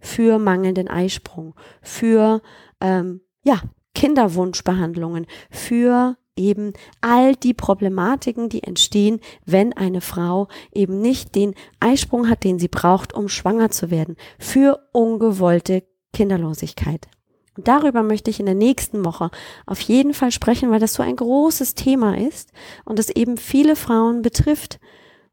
für 0.00 0.38
mangelnden 0.38 0.86
Eisprung, 0.86 1.54
für 1.82 2.42
ähm, 2.80 3.22
ja 3.42 3.60
Kinderwunschbehandlungen, 3.94 5.26
für 5.50 6.16
eben 6.36 6.72
all 7.00 7.34
die 7.34 7.54
Problematiken, 7.54 8.48
die 8.48 8.62
entstehen, 8.62 9.20
wenn 9.44 9.72
eine 9.72 10.00
Frau 10.00 10.48
eben 10.72 11.00
nicht 11.00 11.34
den 11.34 11.54
Eisprung 11.80 12.28
hat, 12.28 12.44
den 12.44 12.58
sie 12.58 12.68
braucht, 12.68 13.12
um 13.12 13.28
schwanger 13.28 13.70
zu 13.70 13.90
werden, 13.90 14.16
für 14.38 14.88
ungewollte 14.92 15.82
Kinderlosigkeit. 16.12 17.08
Und 17.56 17.66
darüber 17.66 18.02
möchte 18.02 18.30
ich 18.30 18.40
in 18.40 18.46
der 18.46 18.54
nächsten 18.54 19.04
Woche 19.04 19.30
auf 19.66 19.80
jeden 19.80 20.14
Fall 20.14 20.30
sprechen, 20.30 20.70
weil 20.70 20.80
das 20.80 20.94
so 20.94 21.02
ein 21.02 21.16
großes 21.16 21.74
Thema 21.74 22.16
ist 22.16 22.52
und 22.84 22.98
es 22.98 23.10
eben 23.10 23.36
viele 23.36 23.74
Frauen 23.74 24.22
betrifft. 24.22 24.78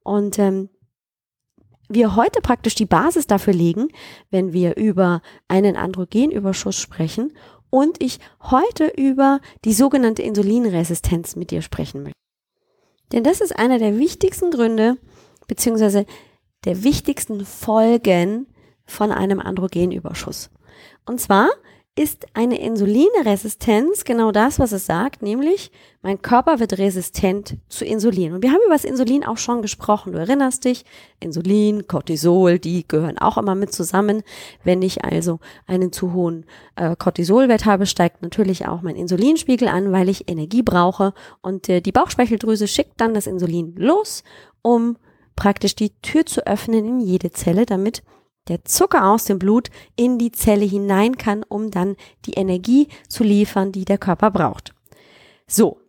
Und 0.04 0.40
ähm, 0.40 0.70
wir 1.90 2.16
heute 2.16 2.42
praktisch 2.42 2.76
die 2.76 2.86
Basis 2.86 3.28
dafür 3.28 3.54
legen, 3.54 3.90
wenn 4.30 4.54
wir 4.54 4.76
über 4.78 5.22
einen 5.48 5.76
Androgenüberschuss 5.76 6.78
sprechen 6.78 7.34
und 7.70 8.02
ich 8.02 8.20
heute 8.42 8.88
über 8.88 9.40
die 9.66 9.74
sogenannte 9.74 10.22
Insulinresistenz 10.22 11.36
mit 11.36 11.52
dir 11.52 11.62
sprechen 11.62 12.04
möchte. 12.04 12.18
Denn 13.12 13.24
das 13.24 13.42
ist 13.42 13.58
einer 13.58 13.80
der 13.80 13.98
wichtigsten 13.98 14.52
Gründe 14.52 14.98
beziehungsweise 15.48 16.06
der 16.66 16.84
wichtigsten 16.84 17.46
Folgen 17.46 18.48
von 18.86 19.12
einem 19.12 19.40
Androgenüberschuss. 19.40 20.50
Und 21.06 21.22
zwar 21.22 21.50
ist 21.98 22.28
eine 22.36 22.60
Insulinresistenz 22.60 24.04
genau 24.04 24.32
das, 24.32 24.60
was 24.60 24.72
es 24.72 24.86
sagt, 24.86 25.24
nämlich 25.24 25.72
mein 26.04 26.22
Körper 26.22 26.60
wird 26.60 26.78
resistent 26.78 27.58
zu 27.70 27.86
Insulin. 27.86 28.34
Und 28.34 28.44
wir 28.44 28.52
haben 28.52 28.62
über 28.66 28.76
das 28.76 28.86
Insulin 28.86 29.26
auch 29.26 29.38
schon 29.38 29.64
gesprochen. 29.64 30.14
Du 30.14 30.20
erinnerst 30.20 30.66
dich, 30.66 30.86
Insulin, 31.20 31.88
Cortisol, 31.88 32.60
die 32.60 32.88
gehören 32.88 33.18
auch 33.18 33.38
immer 33.40 33.56
mit 33.56 33.74
zusammen. 33.74 34.22
Wenn 34.64 34.84
ich 34.84 35.04
also 35.04 35.40
einen 35.66 35.92
zu 35.92 36.14
hohen 36.14 36.46
äh, 36.76 36.96
Cortisolwert 36.96 37.66
habe, 37.66 37.88
steigt 37.88 38.22
natürlich 38.22 38.68
auch 38.68 38.84
mein 38.84 38.96
Insulinspiegel 38.96 39.68
an, 39.68 39.92
weil 39.92 40.08
ich 40.08 40.30
Energie 40.30 40.62
brauche. 40.62 41.16
Und 41.42 41.68
äh, 41.68 41.82
die 41.82 41.92
Bauchspeicheldrüse 41.92 42.68
schickt 42.68 43.02
dann 43.02 43.16
das 43.16 43.26
Insulin 43.26 43.76
los, 43.76 44.24
um 44.62 44.98
praktisch 45.36 45.76
die 45.76 45.94
Tür 46.04 46.28
zu 46.28 46.46
öffnen 46.46 46.86
in 46.86 47.00
jede 47.00 47.32
Zelle, 47.32 47.66
damit 47.66 48.04
der 48.48 48.66
Zucker 48.66 49.10
aus 49.10 49.26
dem 49.26 49.40
Blut 49.40 49.70
in 49.96 50.18
die 50.18 50.32
Zelle 50.32 50.66
hinein 50.66 51.18
kann, 51.18 51.44
um 51.44 51.72
dann 51.72 51.96
die 52.26 52.34
Energie 52.34 52.88
zu 53.08 53.24
liefern, 53.24 53.72
die 53.72 53.86
der 53.86 53.98
Körper 53.98 54.32
braucht. 54.32 54.74
So. 55.48 55.80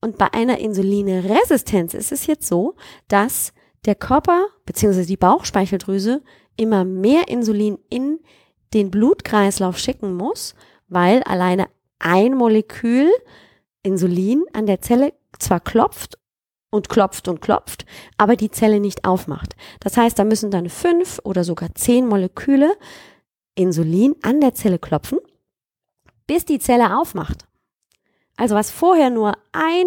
Und 0.00 0.16
bei 0.16 0.32
einer 0.32 0.58
Insulinresistenz 0.58 1.92
ist 1.92 2.12
es 2.12 2.26
jetzt 2.26 2.46
so, 2.46 2.76
dass 3.08 3.52
der 3.84 3.96
Körper 3.96 4.46
bzw. 4.64 5.04
die 5.04 5.16
Bauchspeicheldrüse 5.16 6.22
immer 6.56 6.84
mehr 6.84 7.28
Insulin 7.28 7.78
in 7.90 8.20
den 8.74 8.90
Blutkreislauf 8.90 9.78
schicken 9.78 10.14
muss, 10.14 10.54
weil 10.88 11.22
alleine 11.24 11.68
ein 11.98 12.34
Molekül 12.34 13.10
Insulin 13.82 14.44
an 14.52 14.66
der 14.66 14.80
Zelle 14.80 15.14
zwar 15.38 15.60
klopft 15.60 16.18
und 16.70 16.88
klopft 16.88 17.28
und 17.28 17.40
klopft, 17.40 17.86
aber 18.16 18.36
die 18.36 18.50
Zelle 18.50 18.80
nicht 18.80 19.04
aufmacht. 19.04 19.56
Das 19.80 19.96
heißt, 19.96 20.18
da 20.18 20.24
müssen 20.24 20.50
dann 20.50 20.68
fünf 20.68 21.20
oder 21.24 21.44
sogar 21.44 21.74
zehn 21.74 22.06
Moleküle 22.06 22.76
Insulin 23.54 24.14
an 24.22 24.40
der 24.40 24.54
Zelle 24.54 24.78
klopfen, 24.78 25.18
bis 26.26 26.44
die 26.44 26.58
Zelle 26.58 26.98
aufmacht. 26.98 27.46
Also 28.36 28.54
was 28.54 28.70
vorher 28.70 29.10
nur 29.10 29.32
ein 29.52 29.86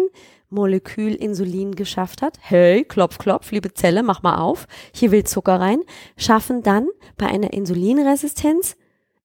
Molekül 0.50 1.14
Insulin 1.14 1.74
geschafft 1.74 2.20
hat, 2.20 2.38
hey, 2.42 2.84
klopf, 2.84 3.16
klopf, 3.16 3.50
liebe 3.52 3.72
Zelle, 3.72 4.02
mach 4.02 4.22
mal 4.22 4.36
auf, 4.36 4.66
hier 4.94 5.10
will 5.10 5.24
Zucker 5.24 5.58
rein, 5.58 5.80
schaffen 6.18 6.62
dann 6.62 6.88
bei 7.16 7.26
einer 7.26 7.54
Insulinresistenz 7.54 8.76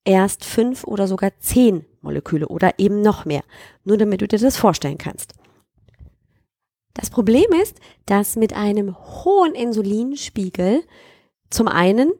erst 0.06 0.46
fünf 0.46 0.86
oder 0.86 1.06
sogar 1.08 1.32
zehn 1.40 1.86
Moleküle 2.02 2.48
oder 2.48 2.80
eben 2.80 3.02
noch 3.02 3.26
mehr. 3.26 3.44
Nur 3.84 3.98
damit 3.98 4.22
du 4.22 4.28
dir 4.28 4.40
das 4.40 4.56
vorstellen 4.56 4.98
kannst. 4.98 5.34
Das 6.98 7.12
Problem 7.12 7.46
ist, 7.62 7.80
dass 8.08 8.36
mit 8.36 8.54
einem 8.54 8.98
hohen 8.98 9.54
Insulinspiegel 9.54 10.84
zum 11.52 11.68
einen 11.68 12.12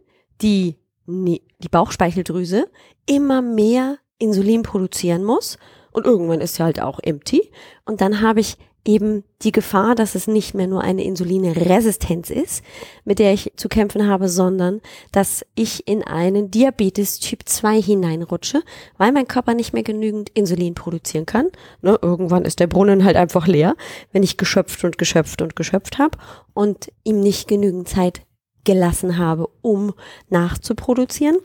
die, 0.42 0.78
die 1.08 1.70
Bauchspeicheldrüse 1.70 2.70
immer 3.08 3.42
mehr 3.42 3.98
Insulin 4.20 4.62
produzieren 4.62 5.24
muss 5.24 5.58
und 5.92 6.06
irgendwann 6.06 6.42
ist 6.42 6.56
sie 6.56 6.64
halt 6.64 6.80
auch 6.80 7.00
empty. 7.00 7.52
Und 7.86 8.02
dann 8.02 8.22
habe 8.22 8.40
ich 8.40 8.58
eben 8.88 9.24
die 9.44 9.52
Gefahr, 9.52 9.94
dass 9.94 10.16
es 10.16 10.28
nicht 10.28 10.54
mehr 10.54 10.68
nur 10.68 10.82
eine 10.82 11.04
Insulinresistenz 11.04 12.30
ist, 12.30 12.64
mit 13.06 13.20
der 13.20 13.34
ich 13.34 13.52
zu 13.56 13.68
kämpfen 13.70 14.08
habe, 14.08 14.30
sondern 14.30 14.82
dass 15.12 15.46
ich 15.56 15.88
in 15.88 16.04
einen 16.04 16.50
Diabetes 16.50 17.20
Typ 17.20 17.42
2 17.46 17.82
hineinrutsche, 17.82 18.64
weil 18.98 19.12
mein 19.12 19.28
Körper 19.28 19.54
nicht 19.54 19.74
mehr 19.74 19.84
genügend 19.84 20.30
Insulin 20.30 20.74
produzieren 20.74 21.26
kann. 21.26 21.50
Ne, 21.82 22.00
irgendwann 22.02 22.46
ist 22.46 22.60
der 22.60 22.68
Brunnen 22.68 23.04
halt 23.04 23.18
einfach 23.18 23.46
leer, 23.46 23.76
wenn 24.12 24.24
ich 24.24 24.38
geschöpft 24.38 24.84
und 24.84 24.98
geschöpft 24.98 25.42
und 25.42 25.56
geschöpft 25.56 26.00
habe 26.00 26.18
und 26.54 26.92
ihm 27.04 27.20
nicht 27.20 27.48
genügend 27.48 27.90
Zeit 27.90 28.22
gelassen 28.64 29.18
habe, 29.18 29.48
um 29.62 29.94
nachzuproduzieren. 30.30 31.38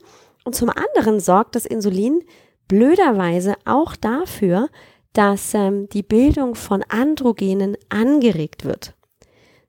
Und 0.44 0.54
zum 0.54 0.70
anderen 0.70 1.20
sorgt 1.20 1.56
das 1.56 1.66
Insulin 1.66 2.22
blöderweise 2.68 3.54
auch 3.64 3.96
dafür, 3.96 4.68
dass 5.12 5.54
ähm, 5.54 5.88
die 5.90 6.02
Bildung 6.02 6.54
von 6.54 6.82
Androgenen 6.88 7.76
angeregt 7.88 8.64
wird. 8.64 8.94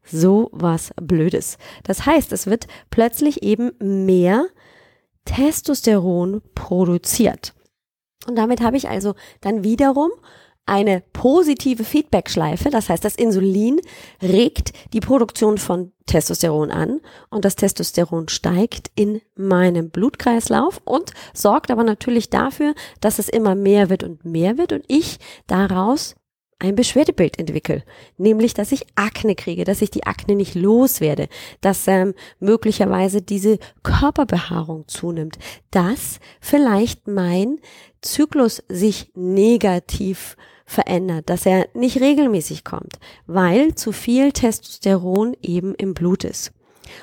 So 0.04 0.50
was 0.52 0.94
Blödes. 1.02 1.58
Das 1.84 2.06
heißt, 2.06 2.32
es 2.34 2.48
wird 2.48 2.68
plötzlich 2.90 3.44
eben 3.44 3.72
mehr 3.80 4.48
Testosteron 5.26 6.42
produziert. 6.56 7.54
Und 8.28 8.36
damit 8.36 8.62
habe 8.62 8.78
ich 8.78 8.90
also 8.90 9.16
dann 9.42 9.64
wiederum 9.64 10.12
eine 10.66 11.04
positive 11.14 11.84
Feedback-Schleife. 11.84 12.70
Das 12.70 12.90
heißt, 12.90 13.04
das 13.04 13.16
Insulin 13.16 13.82
regt 14.22 14.72
die 14.94 15.02
Produktion 15.02 15.58
von 15.58 15.92
Testosteron 16.06 16.72
an 16.72 17.02
und 17.30 17.46
das 17.46 17.56
Testosteron 17.56 18.30
steigt 18.30 18.92
in 18.96 19.22
meinem 19.36 19.90
Blutkreislauf 19.90 20.82
und 20.86 21.12
sorgt 21.34 21.72
aber 21.72 21.84
natürlich 21.84 22.30
dafür, 22.30 22.76
dass 23.02 23.20
es 23.20 23.30
immer 23.30 23.56
mehr 23.56 23.90
wird 23.90 24.04
und 24.04 24.26
mehr 24.26 24.58
wird 24.58 24.74
und 24.74 24.84
ich 24.88 25.18
daraus 25.48 26.16
ein 26.60 26.76
Beschwerdebild 26.76 27.40
entwickle, 27.40 27.84
nämlich 28.18 28.54
dass 28.54 28.72
ich 28.72 28.86
Akne 28.96 29.36
kriege, 29.36 29.66
dass 29.66 29.82
ich 29.82 29.92
die 29.92 30.06
Akne 30.06 30.36
nicht 30.36 30.56
loswerde, 30.56 31.28
dass 31.60 31.88
ähm, 31.88 32.14
möglicherweise 32.40 33.22
diese 33.22 33.60
Körperbehaarung 33.84 34.88
zunimmt, 34.88 35.38
dass 35.72 36.20
vielleicht 36.40 37.08
mein 37.08 37.60
Zyklus 38.02 38.64
sich 38.70 39.12
negativ 39.14 40.38
verändert, 40.74 41.30
dass 41.30 41.46
er 41.46 41.68
nicht 41.74 42.02
regelmäßig 42.02 42.64
kommt, 42.64 43.00
weil 43.28 43.76
zu 43.76 43.92
viel 43.92 44.32
Testosteron 44.32 45.36
eben 45.42 45.76
im 45.76 45.94
Blut 45.94 46.24
ist. 46.24 46.52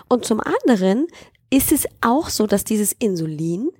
Und 0.08 0.24
zum 0.24 0.40
anderen 0.40 1.06
ist 1.50 1.72
es 1.72 1.86
auch 2.00 2.28
so, 2.28 2.46
dass 2.46 2.64
dieses 2.64 2.92
Insulin 2.92 3.70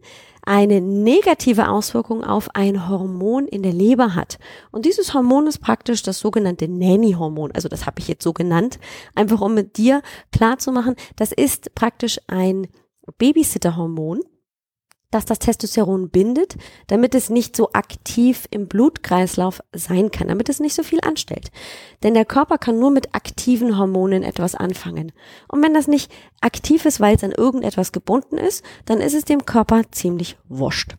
eine 0.43 0.81
negative 0.81 1.69
Auswirkung 1.69 2.25
auf 2.25 2.49
ein 2.55 2.89
Hormon 2.89 3.47
in 3.47 3.63
der 3.63 3.73
Leber 3.73 4.15
hat. 4.15 4.39
Und 4.71 4.87
dieses 4.87 5.13
Hormon 5.13 5.47
ist 5.47 5.61
praktisch 5.61 6.03
das 6.03 6.19
sogenannte 6.19 6.67
Nanny-Hormon. 6.67 7.53
Also 7.53 7.69
das 7.69 7.87
habe 7.87 8.01
ich 8.01 8.09
jetzt 8.09 8.25
so 8.25 8.33
genannt, 8.33 8.79
einfach 9.15 9.41
um 9.41 9.55
mit 9.55 9.77
dir 9.77 10.03
klar 10.33 10.59
zu 10.59 10.73
machen, 10.73 10.97
das 11.17 11.33
ist 11.33 11.75
praktisch 11.75 12.19
ein 12.27 12.69
Babysitter-Hormon 13.19 14.21
dass 15.11 15.25
das 15.25 15.39
Testosteron 15.39 16.11
bindet, 16.11 16.57
damit 16.87 17.15
es 17.15 17.31
nicht 17.31 17.57
so 17.57 17.71
aktiv 17.73 18.47
im 18.51 18.69
Blutkreislauf 18.69 19.61
sein 19.75 20.11
kann, 20.11 20.29
damit 20.29 20.49
es 20.49 20.61
nicht 20.61 20.75
so 20.75 20.83
viel 20.83 21.01
anstellt. 21.03 21.51
Denn 22.03 22.15
der 22.15 22.25
Körper 22.25 22.59
kann 22.59 22.79
nur 22.79 22.91
mit 22.91 23.15
aktiven 23.15 23.77
Hormonen 23.79 24.23
etwas 24.23 24.55
anfangen. 24.55 25.13
Und 25.49 25.63
wenn 25.63 25.75
das 25.75 25.89
nicht 25.89 26.13
aktiv 26.41 26.85
ist, 26.85 27.01
weil 27.01 27.17
es 27.17 27.25
an 27.25 27.33
irgendetwas 27.33 27.93
gebunden 27.93 28.39
ist, 28.39 28.65
dann 28.87 29.01
ist 29.01 29.15
es 29.15 29.25
dem 29.25 29.45
Körper 29.45 29.83
ziemlich 29.91 30.37
wurscht. 30.49 30.97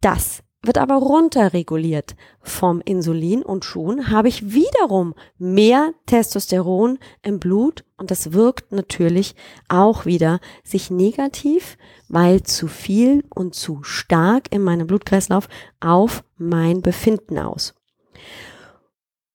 Das 0.00 0.42
wird 0.62 0.76
aber 0.76 0.96
runterreguliert 0.96 2.16
vom 2.42 2.80
Insulin 2.82 3.42
und 3.42 3.64
schon 3.64 4.10
habe 4.10 4.28
ich 4.28 4.52
wiederum 4.52 5.14
mehr 5.38 5.92
Testosteron 6.06 6.98
im 7.22 7.38
Blut 7.38 7.84
und 7.96 8.10
das 8.10 8.32
wirkt 8.32 8.72
natürlich 8.72 9.34
auch 9.68 10.04
wieder 10.04 10.40
sich 10.62 10.90
negativ, 10.90 11.78
weil 12.08 12.42
zu 12.42 12.66
viel 12.66 13.24
und 13.34 13.54
zu 13.54 13.82
stark 13.82 14.52
in 14.52 14.62
meinem 14.62 14.86
Blutkreislauf 14.86 15.48
auf 15.80 16.24
mein 16.36 16.82
Befinden 16.82 17.38
aus. 17.38 17.74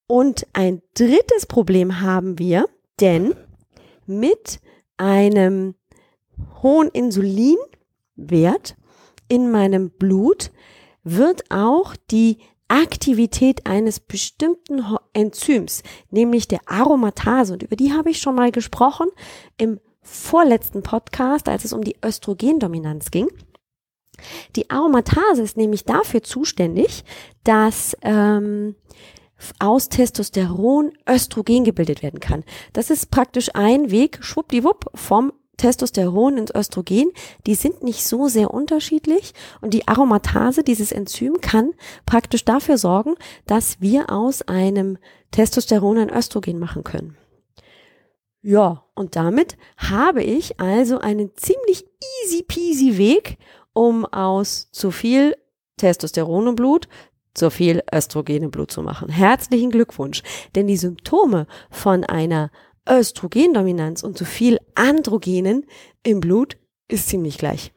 Und 0.07 0.45
ein 0.53 0.83
drittes 0.93 1.47
Problem 1.47 2.01
haben 2.01 2.38
wir, 2.38 2.65
denn 2.99 3.33
mit 4.05 4.59
einem 4.97 5.73
hohen 6.61 6.89
Insulinwert 6.89 8.75
in 9.27 9.51
meinem 9.51 9.89
Blut 9.89 10.51
wird 11.05 11.49
auch 11.49 11.95
die 12.11 12.39
Aktivität 12.67 13.67
eines 13.67 13.99
bestimmten 13.99 14.83
Enzyms, 15.13 15.83
nämlich 16.09 16.47
der 16.47 16.59
Aromatase, 16.65 17.53
und 17.53 17.63
über 17.63 17.75
die 17.75 17.93
habe 17.93 18.09
ich 18.09 18.19
schon 18.19 18.35
mal 18.35 18.51
gesprochen 18.51 19.07
im 19.57 19.79
vorletzten 20.01 20.83
Podcast, 20.83 21.47
als 21.47 21.63
es 21.63 21.73
um 21.73 21.83
die 21.83 21.95
Östrogendominanz 22.03 23.11
ging. 23.11 23.27
Die 24.55 24.69
Aromatase 24.69 25.41
ist 25.41 25.57
nämlich 25.57 25.85
dafür 25.85 26.23
zuständig, 26.23 27.03
dass 27.43 27.95
ähm, 28.01 28.75
aus 29.59 29.89
Testosteron 29.89 30.93
Östrogen 31.07 31.65
gebildet 31.65 32.01
werden 32.01 32.19
kann. 32.19 32.43
Das 32.73 32.89
ist 32.89 33.11
praktisch 33.11 33.49
ein 33.53 33.91
Weg, 33.91 34.19
schwuppdiwupp, 34.21 34.89
vom 34.95 35.33
Testosteron 35.57 36.37
ins 36.37 36.53
Östrogen, 36.53 37.11
die 37.45 37.55
sind 37.55 37.83
nicht 37.83 38.03
so 38.03 38.27
sehr 38.27 38.53
unterschiedlich 38.53 39.33
und 39.61 39.73
die 39.73 39.87
Aromatase, 39.87 40.63
dieses 40.63 40.91
Enzym, 40.91 41.41
kann 41.41 41.73
praktisch 42.05 42.45
dafür 42.45 42.77
sorgen, 42.77 43.15
dass 43.45 43.81
wir 43.81 44.11
aus 44.11 44.41
einem 44.43 44.97
Testosteron 45.31 45.97
ein 45.97 46.09
Östrogen 46.09 46.59
machen 46.59 46.83
können. 46.83 47.17
Ja, 48.41 48.83
und 48.93 49.15
damit 49.15 49.57
habe 49.77 50.21
ich 50.23 50.59
also 50.59 50.99
einen 50.99 51.35
ziemlich 51.35 51.85
easy 52.23 52.43
peasy 52.43 52.97
Weg, 52.97 53.37
um 53.73 54.05
aus 54.05 54.69
zu 54.71 54.91
viel 54.91 55.35
Testosteron 55.77 56.47
im 56.47 56.55
Blut 56.55 56.87
zu 57.35 57.51
viel 57.51 57.83
Östrogen 57.93 58.43
im 58.43 58.51
Blut 58.51 58.71
zu 58.71 58.81
machen. 58.81 59.09
Herzlichen 59.09 59.69
Glückwunsch, 59.69 60.23
denn 60.55 60.67
die 60.67 60.77
Symptome 60.77 61.47
von 61.69 62.03
einer 62.03 62.49
Östrogendominanz 62.89 64.04
und 64.04 64.17
zu 64.17 64.26
viel 64.26 64.60
Androgenen 64.76 65.65
im 66.04 66.19
Blut 66.19 66.58
ist 66.88 67.10
ziemlich 67.10 67.38
gleich. 67.38 67.71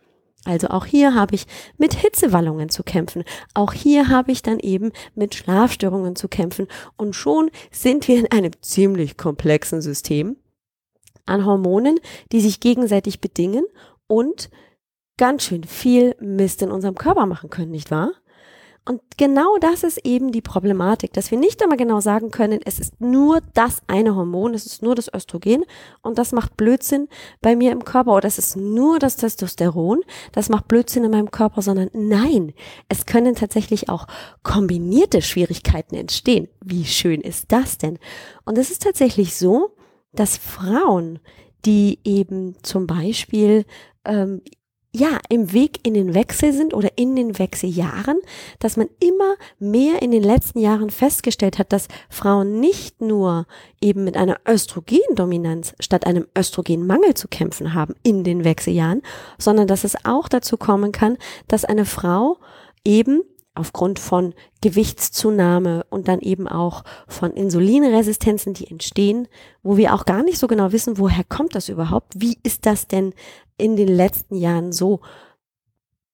Also 0.44 0.68
auch 0.68 0.86
hier 0.86 1.14
habe 1.14 1.34
ich 1.34 1.46
mit 1.76 1.94
Hitzewallungen 1.94 2.68
zu 2.68 2.82
kämpfen. 2.82 3.24
Auch 3.54 3.72
hier 3.72 4.08
habe 4.08 4.32
ich 4.32 4.42
dann 4.42 4.58
eben 4.60 4.92
mit 5.14 5.34
Schlafstörungen 5.34 6.16
zu 6.16 6.28
kämpfen. 6.28 6.68
Und 6.96 7.14
schon 7.14 7.50
sind 7.70 8.08
wir 8.08 8.18
in 8.18 8.30
einem 8.30 8.52
ziemlich 8.62 9.16
komplexen 9.16 9.82
System 9.82 10.36
an 11.26 11.44
Hormonen, 11.44 12.00
die 12.32 12.40
sich 12.40 12.60
gegenseitig 12.60 13.20
bedingen 13.20 13.64
und 14.06 14.48
ganz 15.18 15.44
schön 15.44 15.64
viel 15.64 16.14
Mist 16.20 16.62
in 16.62 16.70
unserem 16.70 16.94
Körper 16.94 17.26
machen 17.26 17.50
können, 17.50 17.70
nicht 17.70 17.90
wahr? 17.90 18.12
Und 18.88 19.02
genau 19.18 19.58
das 19.60 19.82
ist 19.82 19.98
eben 20.06 20.32
die 20.32 20.40
Problematik, 20.40 21.12
dass 21.12 21.30
wir 21.30 21.36
nicht 21.36 21.62
einmal 21.62 21.76
genau 21.76 22.00
sagen 22.00 22.30
können, 22.30 22.60
es 22.64 22.78
ist 22.78 22.98
nur 23.02 23.42
das 23.52 23.82
eine 23.86 24.16
Hormon, 24.16 24.54
es 24.54 24.64
ist 24.64 24.82
nur 24.82 24.94
das 24.94 25.12
Östrogen 25.12 25.66
und 26.00 26.16
das 26.16 26.32
macht 26.32 26.56
Blödsinn 26.56 27.06
bei 27.42 27.54
mir 27.54 27.70
im 27.70 27.84
Körper 27.84 28.14
oder 28.16 28.26
es 28.26 28.38
ist 28.38 28.56
nur 28.56 28.98
das 28.98 29.16
Testosteron, 29.16 30.00
das 30.32 30.48
macht 30.48 30.68
Blödsinn 30.68 31.04
in 31.04 31.10
meinem 31.10 31.30
Körper, 31.30 31.60
sondern 31.60 31.90
nein, 31.92 32.54
es 32.88 33.04
können 33.04 33.34
tatsächlich 33.34 33.90
auch 33.90 34.06
kombinierte 34.42 35.20
Schwierigkeiten 35.20 35.94
entstehen. 35.94 36.48
Wie 36.64 36.86
schön 36.86 37.20
ist 37.20 37.52
das 37.52 37.76
denn? 37.76 37.98
Und 38.46 38.56
es 38.56 38.70
ist 38.70 38.84
tatsächlich 38.84 39.36
so, 39.36 39.76
dass 40.14 40.38
Frauen, 40.38 41.18
die 41.66 41.98
eben 42.04 42.56
zum 42.62 42.86
Beispiel 42.86 43.66
ähm, 44.06 44.40
ja, 44.92 45.18
im 45.28 45.52
Weg 45.52 45.86
in 45.86 45.92
den 45.94 46.14
Wechsel 46.14 46.52
sind 46.52 46.72
oder 46.72 46.96
in 46.96 47.14
den 47.14 47.38
Wechseljahren, 47.38 48.18
dass 48.58 48.76
man 48.76 48.88
immer 49.00 49.34
mehr 49.58 50.00
in 50.00 50.10
den 50.10 50.22
letzten 50.22 50.60
Jahren 50.60 50.88
festgestellt 50.88 51.58
hat, 51.58 51.72
dass 51.72 51.88
Frauen 52.08 52.58
nicht 52.58 53.00
nur 53.02 53.46
eben 53.82 54.04
mit 54.04 54.16
einer 54.16 54.38
Östrogendominanz 54.48 55.74
statt 55.78 56.06
einem 56.06 56.26
Östrogenmangel 56.36 57.14
zu 57.14 57.28
kämpfen 57.28 57.74
haben 57.74 57.94
in 58.02 58.24
den 58.24 58.44
Wechseljahren, 58.44 59.02
sondern 59.38 59.66
dass 59.66 59.84
es 59.84 60.04
auch 60.04 60.28
dazu 60.28 60.56
kommen 60.56 60.90
kann, 60.90 61.18
dass 61.48 61.66
eine 61.66 61.84
Frau 61.84 62.38
eben 62.84 63.22
aufgrund 63.54 63.98
von 63.98 64.34
Gewichtszunahme 64.62 65.84
und 65.90 66.08
dann 66.08 66.20
eben 66.20 66.48
auch 66.48 66.84
von 67.08 67.32
Insulinresistenzen, 67.32 68.54
die 68.54 68.70
entstehen, 68.70 69.28
wo 69.62 69.76
wir 69.76 69.94
auch 69.94 70.04
gar 70.04 70.22
nicht 70.22 70.38
so 70.38 70.46
genau 70.46 70.72
wissen, 70.72 70.98
woher 70.98 71.24
kommt 71.24 71.54
das 71.54 71.68
überhaupt? 71.68 72.14
Wie 72.16 72.38
ist 72.42 72.66
das 72.66 72.86
denn 72.86 73.14
in 73.58 73.76
den 73.76 73.88
letzten 73.88 74.36
Jahren 74.36 74.72
so 74.72 75.00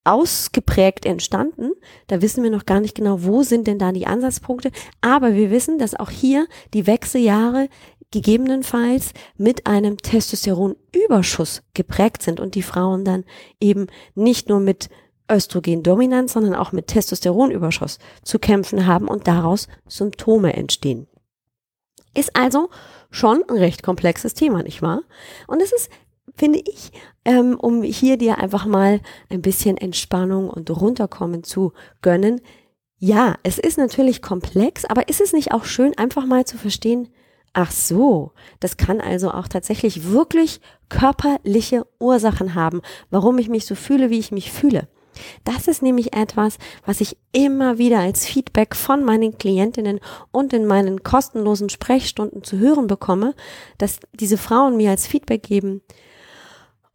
ausgeprägt 0.05 1.07
entstanden. 1.07 1.73
Da 2.09 2.21
wissen 2.21 2.43
wir 2.43 2.51
noch 2.51 2.67
gar 2.67 2.81
nicht 2.81 2.95
genau, 2.95 3.23
wo 3.25 3.43
sind 3.43 3.67
denn 3.67 3.79
da 3.79 3.91
die 3.93 4.07
Ansatzpunkte. 4.07 4.71
Aber 5.01 5.35
wir 5.35 5.51
wissen, 5.51 5.79
dass 5.79 5.95
auch 5.95 6.11
hier 6.11 6.47
die 6.75 6.87
Wechseljahre 6.87 7.69
gegebenenfalls 8.11 9.13
mit 9.37 9.67
einem 9.67 9.97
Testosteronüberschuss 9.97 11.63
geprägt 11.73 12.23
sind 12.23 12.39
und 12.39 12.55
die 12.55 12.63
Frauen 12.63 13.05
dann 13.05 13.25
eben 13.61 13.87
nicht 14.15 14.49
nur 14.49 14.61
mit 14.61 14.89
Östrogendominanz, 15.31 16.35
sondern 16.35 16.55
auch 16.55 16.73
mit 16.73 16.87
Testosteronüberschuss 16.87 17.99
zu 18.23 18.39
kämpfen 18.39 18.87
haben 18.87 19.09
und 19.09 19.27
daraus 19.27 19.69
Symptome 19.89 20.53
entstehen. 20.53 21.09
Ist 22.15 22.37
also 22.37 22.71
schon 23.11 23.43
ein 23.49 23.57
recht 23.57 23.83
komplexes 23.83 24.35
Thema, 24.35 24.63
nicht 24.63 24.83
wahr? 24.83 25.03
Und 25.49 25.61
es 25.61 25.73
ist, 25.73 25.91
finde 26.37 26.61
ich, 26.61 26.92
ähm, 27.25 27.57
um 27.59 27.83
hier 27.83 28.16
dir 28.16 28.38
einfach 28.38 28.66
mal 28.66 29.01
ein 29.31 29.42
bisschen 29.42 29.77
Entspannung 29.77 30.51
und 30.51 30.70
runterkommen 30.70 31.44
zu 31.44 31.73
gönnen. 32.03 32.40
Ja, 32.99 33.37
es 33.42 33.59
ist 33.59 33.79
natürlich 33.79 34.23
komplex, 34.23 34.85
aber 34.85 35.09
ist 35.09 35.20
es 35.20 35.33
nicht 35.33 35.53
auch 35.53 35.64
schön, 35.64 35.97
einfach 35.97 36.27
mal 36.27 36.44
zu 36.44 36.59
verstehen, 36.59 37.09
ach 37.53 37.70
so, 37.70 38.33
das 38.61 38.77
kann 38.77 39.01
also 39.01 39.31
auch 39.31 39.49
tatsächlich 39.49 40.11
wirklich 40.11 40.61
körperliche 40.88 41.87
Ursachen 41.99 42.55
haben, 42.55 42.83
warum 43.11 43.38
ich 43.38 43.49
mich 43.49 43.64
so 43.64 43.75
fühle, 43.75 44.11
wie 44.11 44.18
ich 44.18 44.33
mich 44.33 44.53
fühle. 44.53 44.88
Das 45.44 45.68
ist 45.68 45.83
nämlich 45.83 46.14
etwas, 46.14 46.59
was 46.85 47.01
ich 47.01 47.16
immer 47.33 47.79
wieder 47.79 48.01
als 48.01 48.27
Feedback 48.27 48.75
von 48.75 49.05
meinen 49.05 49.38
Klientinnen 49.38 50.01
und 50.33 50.53
in 50.53 50.66
meinen 50.66 51.05
kostenlosen 51.05 51.68
Sprechstunden 51.68 52.42
zu 52.42 52.59
hören 52.59 52.88
bekomme, 52.88 53.35
dass 53.79 54.01
diese 54.12 54.38
Frauen 54.38 54.77
mir 54.77 54.90
als 54.90 55.07
Feedback 55.07 55.44
geben, 55.44 55.83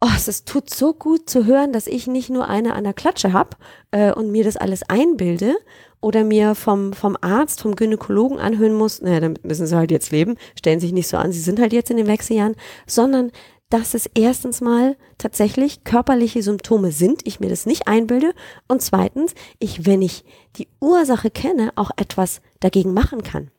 oh, 0.00 0.08
es 0.26 0.44
tut 0.44 0.70
so 0.70 0.94
gut 0.94 1.28
zu 1.28 1.44
hören, 1.44 1.72
dass 1.72 1.86
ich 1.86 2.06
nicht 2.06 2.30
nur 2.30 2.48
eine 2.48 2.74
an 2.74 2.84
der 2.84 2.94
Klatsche 2.94 3.32
habe 3.32 3.56
äh, 3.90 4.12
und 4.12 4.30
mir 4.30 4.44
das 4.44 4.56
alles 4.56 4.82
einbilde 4.88 5.56
oder 6.00 6.24
mir 6.24 6.54
vom, 6.54 6.94
vom 6.94 7.16
Arzt, 7.20 7.60
vom 7.60 7.76
Gynäkologen 7.76 8.38
anhören 8.38 8.74
muss, 8.74 9.02
naja, 9.02 9.20
damit 9.20 9.44
müssen 9.44 9.66
sie 9.66 9.76
halt 9.76 9.90
jetzt 9.90 10.10
leben, 10.10 10.36
stellen 10.58 10.80
sich 10.80 10.92
nicht 10.92 11.08
so 11.08 11.18
an, 11.18 11.32
sie 11.32 11.40
sind 11.40 11.60
halt 11.60 11.72
jetzt 11.72 11.90
in 11.90 11.98
den 11.98 12.06
Wechseljahren, 12.06 12.56
sondern 12.86 13.30
dass 13.68 13.94
es 13.94 14.10
erstens 14.14 14.60
mal 14.60 14.96
tatsächlich 15.18 15.84
körperliche 15.84 16.42
Symptome 16.42 16.90
sind, 16.90 17.26
ich 17.26 17.38
mir 17.38 17.48
das 17.48 17.66
nicht 17.66 17.86
einbilde 17.86 18.34
und 18.68 18.82
zweitens, 18.82 19.34
ich, 19.58 19.86
wenn 19.86 20.02
ich 20.02 20.24
die 20.56 20.66
Ursache 20.80 21.30
kenne, 21.30 21.70
auch 21.76 21.90
etwas 21.96 22.40
dagegen 22.58 22.94
machen 22.94 23.22
kann. 23.22 23.50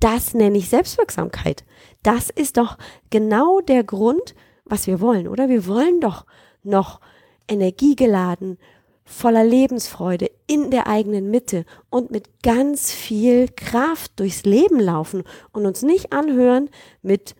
Das 0.00 0.34
nenne 0.34 0.58
ich 0.58 0.68
Selbstwirksamkeit. 0.68 1.64
Das 2.02 2.30
ist 2.30 2.56
doch 2.56 2.78
genau 3.10 3.60
der 3.60 3.84
Grund, 3.84 4.34
was 4.64 4.86
wir 4.86 5.00
wollen, 5.00 5.28
oder? 5.28 5.48
Wir 5.48 5.66
wollen 5.66 6.00
doch 6.00 6.26
noch 6.62 7.00
energiegeladen, 7.48 8.58
voller 9.04 9.44
Lebensfreude 9.44 10.30
in 10.46 10.70
der 10.70 10.86
eigenen 10.86 11.30
Mitte 11.30 11.66
und 11.90 12.10
mit 12.10 12.42
ganz 12.42 12.90
viel 12.90 13.48
Kraft 13.48 14.18
durchs 14.18 14.44
Leben 14.44 14.80
laufen 14.80 15.24
und 15.52 15.66
uns 15.66 15.82
nicht 15.82 16.12
anhören 16.12 16.70
mit 17.02 17.34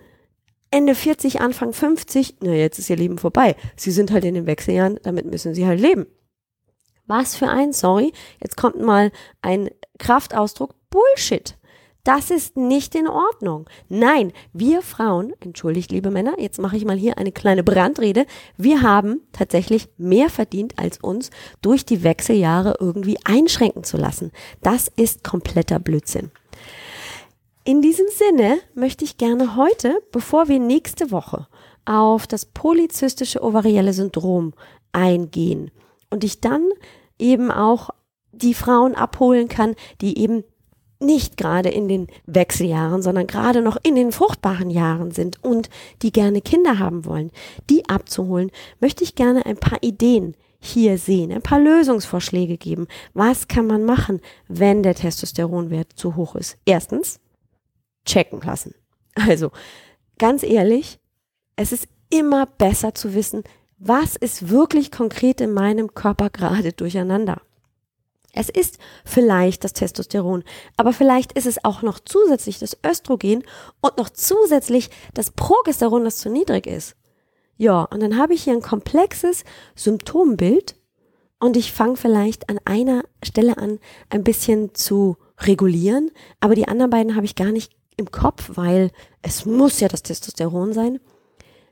Ende 0.70 0.94
40, 0.94 1.40
Anfang 1.40 1.72
50, 1.72 2.36
na 2.40 2.52
jetzt 2.52 2.78
ist 2.78 2.90
ihr 2.90 2.96
Leben 2.96 3.16
vorbei. 3.16 3.54
Sie 3.76 3.92
sind 3.92 4.10
halt 4.10 4.24
in 4.24 4.34
den 4.34 4.46
Wechseljahren, 4.46 4.98
damit 5.02 5.24
müssen 5.24 5.54
sie 5.54 5.66
halt 5.66 5.80
leben. 5.80 6.06
Was 7.06 7.36
für 7.36 7.48
ein, 7.48 7.72
sorry, 7.72 8.12
jetzt 8.42 8.56
kommt 8.56 8.80
mal 8.80 9.12
ein 9.40 9.70
Kraftausdruck, 9.98 10.74
Bullshit. 10.90 11.56
Das 12.04 12.30
ist 12.30 12.58
nicht 12.58 12.94
in 12.94 13.08
Ordnung. 13.08 13.66
Nein, 13.88 14.34
wir 14.52 14.82
Frauen, 14.82 15.32
entschuldigt 15.40 15.90
liebe 15.90 16.10
Männer, 16.10 16.34
jetzt 16.38 16.60
mache 16.60 16.76
ich 16.76 16.84
mal 16.84 16.98
hier 16.98 17.16
eine 17.16 17.32
kleine 17.32 17.64
Brandrede, 17.64 18.26
wir 18.58 18.82
haben 18.82 19.22
tatsächlich 19.32 19.88
mehr 19.96 20.28
verdient, 20.28 20.78
als 20.78 20.98
uns 20.98 21.30
durch 21.62 21.86
die 21.86 22.04
Wechseljahre 22.04 22.76
irgendwie 22.78 23.16
einschränken 23.24 23.84
zu 23.84 23.96
lassen. 23.96 24.32
Das 24.60 24.88
ist 24.88 25.24
kompletter 25.24 25.78
Blödsinn. 25.78 26.30
In 27.64 27.80
diesem 27.80 28.06
Sinne 28.08 28.58
möchte 28.74 29.04
ich 29.04 29.16
gerne 29.16 29.56
heute, 29.56 30.02
bevor 30.12 30.48
wir 30.48 30.58
nächste 30.58 31.10
Woche 31.10 31.48
auf 31.86 32.26
das 32.26 32.44
polyzystische 32.44 33.42
ovarielle 33.42 33.94
Syndrom 33.94 34.52
eingehen 34.92 35.70
und 36.10 36.22
ich 36.22 36.42
dann 36.42 36.68
eben 37.18 37.50
auch 37.50 37.88
die 38.32 38.52
Frauen 38.52 38.94
abholen 38.94 39.48
kann, 39.48 39.74
die 40.02 40.18
eben 40.18 40.44
nicht 41.00 41.36
gerade 41.36 41.68
in 41.68 41.88
den 41.88 42.06
Wechseljahren, 42.26 43.02
sondern 43.02 43.26
gerade 43.26 43.62
noch 43.62 43.76
in 43.82 43.94
den 43.94 44.12
fruchtbaren 44.12 44.70
Jahren 44.70 45.10
sind 45.10 45.42
und 45.42 45.68
die 46.02 46.12
gerne 46.12 46.40
Kinder 46.40 46.78
haben 46.78 47.04
wollen, 47.04 47.30
die 47.70 47.88
abzuholen, 47.88 48.50
möchte 48.80 49.04
ich 49.04 49.14
gerne 49.14 49.44
ein 49.46 49.56
paar 49.56 49.82
Ideen 49.82 50.36
hier 50.60 50.96
sehen, 50.96 51.30
ein 51.30 51.42
paar 51.42 51.60
Lösungsvorschläge 51.60 52.56
geben. 52.56 52.86
Was 53.12 53.48
kann 53.48 53.66
man 53.66 53.84
machen, 53.84 54.20
wenn 54.48 54.82
der 54.82 54.94
Testosteronwert 54.94 55.92
zu 55.94 56.16
hoch 56.16 56.36
ist? 56.36 56.56
Erstens, 56.64 57.20
checken 58.06 58.40
lassen. 58.40 58.74
Also, 59.14 59.50
ganz 60.18 60.42
ehrlich, 60.42 60.98
es 61.56 61.72
ist 61.72 61.86
immer 62.10 62.46
besser 62.46 62.94
zu 62.94 63.14
wissen, 63.14 63.44
was 63.78 64.16
ist 64.16 64.48
wirklich 64.48 64.90
konkret 64.90 65.40
in 65.40 65.52
meinem 65.52 65.94
Körper 65.94 66.30
gerade 66.30 66.72
durcheinander. 66.72 67.42
Es 68.34 68.48
ist 68.48 68.78
vielleicht 69.04 69.64
das 69.64 69.72
Testosteron, 69.72 70.44
aber 70.76 70.92
vielleicht 70.92 71.32
ist 71.32 71.46
es 71.46 71.64
auch 71.64 71.82
noch 71.82 72.00
zusätzlich 72.00 72.58
das 72.58 72.76
Östrogen 72.84 73.44
und 73.80 73.96
noch 73.96 74.10
zusätzlich 74.10 74.90
das 75.14 75.30
Progesteron, 75.30 76.04
das 76.04 76.18
zu 76.18 76.28
niedrig 76.28 76.66
ist. 76.66 76.96
Ja, 77.56 77.82
und 77.84 78.00
dann 78.02 78.18
habe 78.18 78.34
ich 78.34 78.44
hier 78.44 78.52
ein 78.52 78.62
komplexes 78.62 79.44
Symptombild 79.76 80.76
und 81.38 81.56
ich 81.56 81.72
fange 81.72 81.96
vielleicht 81.96 82.48
an 82.48 82.58
einer 82.64 83.04
Stelle 83.22 83.58
an, 83.58 83.78
ein 84.10 84.24
bisschen 84.24 84.74
zu 84.74 85.16
regulieren, 85.38 86.10
aber 86.40 86.54
die 86.54 86.68
anderen 86.68 86.90
beiden 86.90 87.16
habe 87.16 87.26
ich 87.26 87.36
gar 87.36 87.52
nicht 87.52 87.72
im 87.96 88.10
Kopf, 88.10 88.52
weil 88.54 88.90
es 89.22 89.46
muss 89.46 89.80
ja 89.80 89.88
das 89.88 90.02
Testosteron 90.02 90.72
sein. 90.72 91.00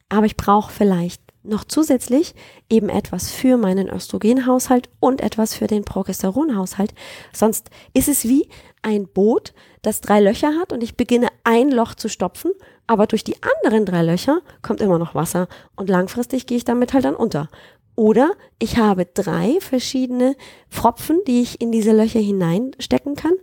Aber 0.09 0.27
ich 0.27 0.37
brauche 0.37 0.71
vielleicht 0.71 1.22
noch 1.43 1.65
zusätzlich 1.65 2.35
eben 2.71 2.89
etwas 2.89 3.31
für 3.31 3.57
meinen 3.57 3.89
Östrogenhaushalt 3.89 4.89
und 5.01 5.21
etwas 5.21 5.55
für 5.55 5.67
den 5.67 5.85
Progesteronhaushalt. 5.85 6.95
Sonst 7.33 7.71
ist 7.95 8.09
es 8.09 8.25
wie 8.25 8.49
ein 8.83 9.09
Boot, 9.09 9.53
das 9.83 10.01
drei 10.01 10.21
Löcher 10.21 10.55
hat 10.61 10.73
und 10.73 10.83
ich 10.83 10.97
beginne 10.97 11.29
ein 11.45 11.71
Loch 11.71 11.95
zu 11.95 12.09
stopfen, 12.09 12.53
aber 12.87 13.07
durch 13.07 13.25
die 13.25 13.37
anderen 13.43 13.87
drei 13.87 14.03
Löcher 14.03 14.41
kommt 14.63 14.81
immer 14.81 14.99
noch 14.99 15.15
Wasser 15.15 15.49
und 15.77 15.89
langfristig 15.89 16.47
gehe 16.47 16.59
ich 16.59 16.65
damit 16.65 16.93
halt 16.93 17.05
dann 17.05 17.17
unter. 17.17 17.49
Oder 17.95 18.33
ich 18.59 18.79
habe 18.79 19.05
drei 19.07 19.59
verschiedene 19.61 20.37
Pfropfen, 20.71 21.21
die 21.27 21.43
ich 21.43 21.61
in 21.61 21.73
diese 21.73 21.93
Löcher 21.93 22.21
hineinstecken 22.21 23.17
kann 23.17 23.35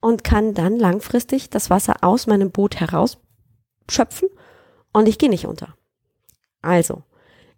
und 0.00 0.24
kann 0.24 0.54
dann 0.54 0.78
langfristig 0.78 1.50
das 1.50 1.70
Wasser 1.70 1.96
aus 2.02 2.26
meinem 2.26 2.50
Boot 2.50 2.76
herausschöpfen 2.76 4.28
und 4.92 5.08
ich 5.08 5.18
gehe 5.18 5.30
nicht 5.30 5.46
unter. 5.46 5.74
Also, 6.62 7.02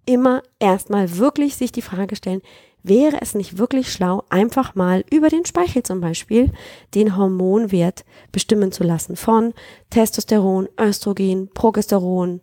immer 0.07 0.43
erstmal 0.59 1.17
wirklich 1.17 1.57
sich 1.57 1.73
die 1.73 1.83
Frage 1.83 2.17
stellen, 2.17 2.43
wäre 2.83 3.19
es 3.21 3.35
nicht 3.35 3.59
wirklich 3.59 3.93
schlau, 3.93 4.25
einfach 4.29 4.75
mal 4.75 5.05
über 5.11 5.29
den 5.29 5.45
Speichel 5.45 5.83
zum 5.83 6.01
Beispiel 6.01 6.51
den 6.95 7.17
Hormonwert 7.17 8.05
bestimmen 8.33 8.73
zu 8.73 8.83
lassen 8.83 9.17
von 9.17 9.55
Testosteron, 9.91 10.69
Östrogen, 10.81 11.49
Progesteron, 11.51 12.41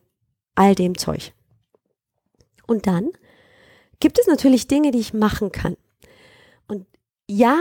all 0.55 0.75
dem 0.75 0.97
Zeug. 0.97 1.33
Und 2.67 2.87
dann 2.87 3.09
gibt 3.99 4.19
es 4.19 4.27
natürlich 4.27 4.67
Dinge, 4.67 4.91
die 4.91 4.99
ich 4.99 5.13
machen 5.13 5.51
kann. 5.51 5.75
Und 6.67 6.85
ja, 7.27 7.57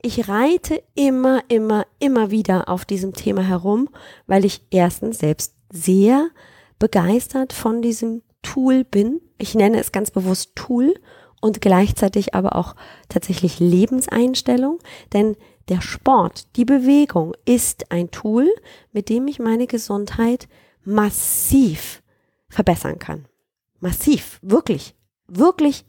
ich 0.00 0.28
reite 0.28 0.82
immer, 0.94 1.42
immer, 1.48 1.86
immer 1.98 2.30
wieder 2.30 2.68
auf 2.68 2.84
diesem 2.84 3.12
Thema 3.12 3.42
herum, 3.42 3.88
weil 4.26 4.44
ich 4.44 4.62
erstens 4.70 5.18
selbst 5.18 5.54
sehr 5.70 6.30
begeistert 6.78 7.52
von 7.52 7.82
diesem 7.82 8.22
Tool 8.42 8.84
bin. 8.84 9.20
Ich 9.38 9.54
nenne 9.54 9.78
es 9.78 9.92
ganz 9.92 10.10
bewusst 10.10 10.54
Tool 10.54 10.94
und 11.40 11.60
gleichzeitig 11.60 12.34
aber 12.34 12.56
auch 12.56 12.74
tatsächlich 13.08 13.60
Lebenseinstellung, 13.60 14.78
denn 15.12 15.36
der 15.68 15.80
Sport, 15.80 16.56
die 16.56 16.64
Bewegung 16.64 17.34
ist 17.44 17.92
ein 17.92 18.10
Tool, 18.10 18.48
mit 18.92 19.08
dem 19.08 19.28
ich 19.28 19.38
meine 19.38 19.66
Gesundheit 19.66 20.48
massiv 20.84 22.02
verbessern 22.48 22.98
kann. 22.98 23.26
Massiv, 23.80 24.38
wirklich, 24.42 24.94
wirklich 25.26 25.84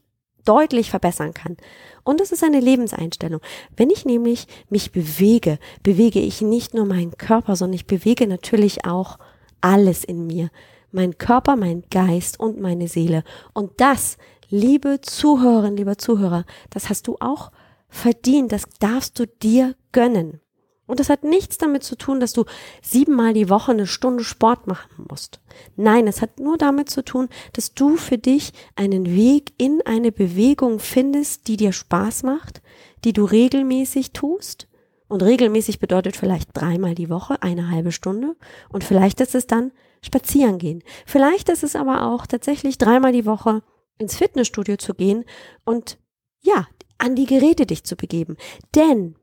deutlich 0.45 0.89
verbessern 0.89 1.33
kann. 1.33 1.57
Und 2.03 2.21
es 2.21 2.31
ist 2.31 2.43
eine 2.43 2.59
Lebenseinstellung. 2.59 3.39
Wenn 3.75 3.89
ich 3.89 4.05
nämlich 4.05 4.47
mich 4.69 4.91
bewege, 4.91 5.59
bewege 5.83 6.19
ich 6.19 6.41
nicht 6.41 6.73
nur 6.73 6.85
meinen 6.85 7.17
Körper, 7.17 7.55
sondern 7.55 7.75
ich 7.75 7.87
bewege 7.87 8.27
natürlich 8.27 8.85
auch 8.85 9.17
alles 9.61 10.03
in 10.03 10.27
mir 10.27 10.49
mein 10.91 11.17
Körper, 11.17 11.55
mein 11.55 11.83
Geist 11.89 12.39
und 12.39 12.59
meine 12.59 12.87
Seele. 12.87 13.23
Und 13.53 13.71
das, 13.77 14.17
liebe 14.49 15.01
Zuhörerinnen, 15.01 15.77
lieber 15.77 15.97
Zuhörer, 15.97 16.45
das 16.69 16.89
hast 16.89 17.07
du 17.07 17.17
auch 17.19 17.51
verdient, 17.87 18.51
das 18.51 18.63
darfst 18.79 19.19
du 19.19 19.25
dir 19.25 19.75
gönnen. 19.91 20.41
Und 20.89 20.99
das 20.99 21.09
hat 21.09 21.23
nichts 21.23 21.59
damit 21.59 21.83
zu 21.83 21.95
tun, 21.95 22.19
dass 22.19 22.33
du 22.33 22.45
siebenmal 22.81 23.33
die 23.33 23.47
Woche 23.47 23.73
eine 23.73 23.85
Stunde 23.85 24.23
Sport 24.23 24.65
machen 24.65 25.05
musst. 25.07 25.39
Nein, 25.75 26.07
es 26.07 26.19
hat 26.19 26.39
nur 26.39 26.57
damit 26.57 26.89
zu 26.89 27.05
tun, 27.05 27.29
dass 27.53 27.75
du 27.75 27.95
für 27.95 28.17
dich 28.17 28.53
einen 28.75 29.05
Weg 29.05 29.53
in 29.59 29.83
eine 29.85 30.11
Bewegung 30.11 30.79
findest, 30.79 31.47
die 31.47 31.57
dir 31.57 31.73
Spaß 31.73 32.23
macht, 32.23 32.63
die 33.03 33.13
du 33.13 33.25
regelmäßig 33.25 34.13
tust. 34.13 34.67
Und 35.07 35.21
regelmäßig 35.21 35.77
bedeutet 35.77 36.17
vielleicht 36.17 36.49
dreimal 36.55 36.95
die 36.95 37.11
Woche, 37.11 37.39
eine 37.43 37.69
halbe 37.69 37.91
Stunde. 37.91 38.35
Und 38.69 38.83
vielleicht 38.83 39.21
ist 39.21 39.35
es 39.35 39.45
dann 39.45 39.71
spazieren 40.01 40.57
gehen. 40.57 40.83
Vielleicht 41.05 41.49
ist 41.49 41.63
es 41.63 41.75
aber 41.75 42.07
auch 42.07 42.25
tatsächlich 42.25 42.77
dreimal 42.77 43.11
die 43.11 43.25
Woche 43.25 43.63
ins 43.97 44.15
Fitnessstudio 44.15 44.77
zu 44.77 44.93
gehen 44.93 45.25
und 45.65 45.97
ja, 46.41 46.67
an 46.97 47.15
die 47.15 47.25
Geräte 47.25 47.65
dich 47.65 47.83
zu 47.83 47.95
begeben. 47.95 48.37
Denn, 48.75 49.15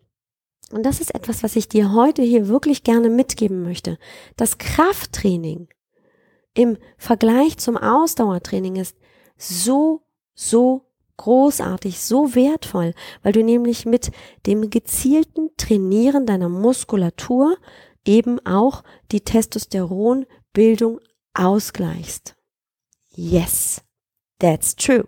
und 0.73 0.85
das 0.85 1.01
ist 1.01 1.15
etwas, 1.15 1.43
was 1.43 1.57
ich 1.57 1.69
dir 1.69 1.93
heute 1.93 2.23
hier 2.23 2.49
wirklich 2.49 2.83
gerne 2.83 3.09
mitgeben 3.09 3.63
möchte, 3.63 3.99
das 4.37 4.59
Krafttraining 4.59 5.69
im 6.55 6.79
Vergleich 6.97 7.59
zum 7.59 7.77
Ausdauertraining 7.77 8.77
ist 8.77 8.97
so, 9.37 10.03
so 10.35 10.87
großartig, 11.19 12.01
so 12.01 12.35
wertvoll, 12.35 12.95
weil 13.23 13.33
du 13.33 13.43
nämlich 13.43 13.87
mit 13.87 14.11
dem 14.47 14.71
gezielten 14.71 15.51
Trainieren 15.57 16.27
deiner 16.27 16.49
Muskulatur 16.49 17.57
eben 18.05 18.45
auch 18.47 18.83
die 19.13 19.21
Testosteron 19.21 20.27
Bildung 20.57 21.01
ausgleichst. 21.35 22.35
Yes, 23.11 23.83
that's 24.39 24.75
true. 24.75 25.07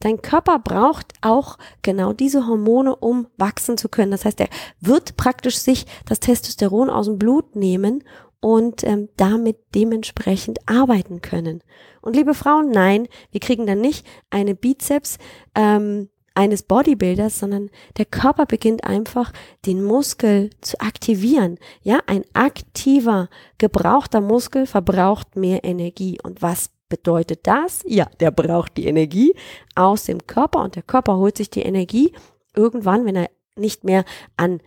Dein 0.00 0.20
Körper 0.20 0.58
braucht 0.58 1.12
auch 1.20 1.56
genau 1.82 2.12
diese 2.12 2.48
Hormone, 2.48 2.96
um 2.96 3.28
wachsen 3.36 3.78
zu 3.78 3.88
können. 3.88 4.10
Das 4.10 4.24
heißt, 4.24 4.40
er 4.40 4.48
wird 4.80 5.16
praktisch 5.16 5.58
sich 5.58 5.86
das 6.04 6.18
Testosteron 6.18 6.90
aus 6.90 7.06
dem 7.06 7.16
Blut 7.16 7.54
nehmen 7.54 8.02
und 8.40 8.82
ähm, 8.82 9.08
damit 9.16 9.58
dementsprechend 9.72 10.58
arbeiten 10.68 11.22
können. 11.22 11.62
Und 12.00 12.16
liebe 12.16 12.34
Frauen, 12.34 12.72
nein, 12.72 13.06
wir 13.30 13.38
kriegen 13.38 13.68
dann 13.68 13.80
nicht 13.80 14.04
eine 14.30 14.56
Bizeps 14.56 15.18
ähm, 15.54 16.08
eines 16.34 16.62
Bodybuilders, 16.62 17.38
sondern 17.38 17.70
der 17.96 18.04
Körper 18.04 18.46
beginnt 18.46 18.84
einfach 18.84 19.32
den 19.66 19.82
Muskel 19.82 20.50
zu 20.60 20.80
aktivieren. 20.80 21.58
Ja, 21.82 22.00
ein 22.06 22.24
aktiver, 22.32 23.28
gebrauchter 23.58 24.20
Muskel 24.20 24.66
verbraucht 24.66 25.36
mehr 25.36 25.64
Energie. 25.64 26.18
Und 26.22 26.42
was 26.42 26.70
bedeutet 26.88 27.46
das? 27.46 27.82
Ja, 27.86 28.06
der 28.20 28.30
braucht 28.30 28.76
die 28.76 28.86
Energie 28.86 29.34
aus 29.74 30.04
dem 30.04 30.26
Körper 30.26 30.62
und 30.62 30.76
der 30.76 30.82
Körper 30.82 31.16
holt 31.16 31.36
sich 31.36 31.50
die 31.50 31.62
Energie 31.62 32.12
irgendwann, 32.54 33.06
wenn 33.06 33.16
er 33.16 33.30
nicht 33.56 33.84
mehr 33.84 34.04
an 34.36 34.60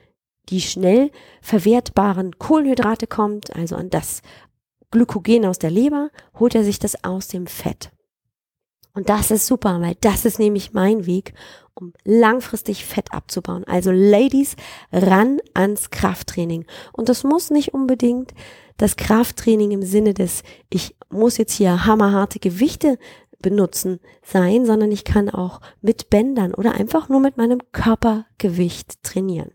die 0.49 0.62
schnell 0.62 1.12
verwertbaren 1.41 2.38
Kohlenhydrate 2.38 3.08
kommt, 3.08 3.56
also 3.56 3.75
an 3.75 3.89
das 3.89 4.21
Glykogen 4.91 5.45
aus 5.45 5.60
der 5.60 5.71
Leber, 5.71 6.10
holt 6.39 6.56
er 6.56 6.63
sich 6.63 6.80
das 6.80 7.04
aus 7.04 7.28
dem 7.28 7.47
Fett. 7.47 7.91
Und 8.95 9.10
das 9.10 9.29
ist 9.29 9.45
super, 9.45 9.81
weil 9.81 9.95
das 10.01 10.25
ist 10.25 10.39
nämlich 10.39 10.73
mein 10.73 11.05
Weg, 11.05 11.34
um 11.75 11.93
langfristig 12.05 12.86
Fett 12.86 13.12
abzubauen. 13.12 13.65
Also 13.65 13.91
Ladies, 13.91 14.55
ran 14.91 15.39
ans 15.53 15.89
Krafttraining. 15.89 16.65
Und 16.93 17.10
das 17.10 17.23
muss 17.23 17.51
nicht 17.51 17.73
unbedingt 17.73 18.34
das 18.77 18.95
Krafttraining 18.95 19.71
im 19.71 19.84
Sinne 19.84 20.13
des, 20.13 20.43
ich 20.69 20.95
muss 21.10 21.38
jetzt 21.38 21.53
hier 21.53 21.86
hammerharte 21.86 22.39
Gewichte 22.39 22.97
benutzen 23.41 23.99
sein, 24.23 24.65
sondern 24.65 24.91
ich 24.91 25.03
kann 25.03 25.29
auch 25.29 25.62
mit 25.81 26.10
Bändern 26.10 26.53
oder 26.53 26.73
einfach 26.73 27.10
nur 27.10 27.19
mit 27.19 27.38
meinem 27.38 27.60
Körpergewicht 27.73 29.03
trainieren. 29.03 29.51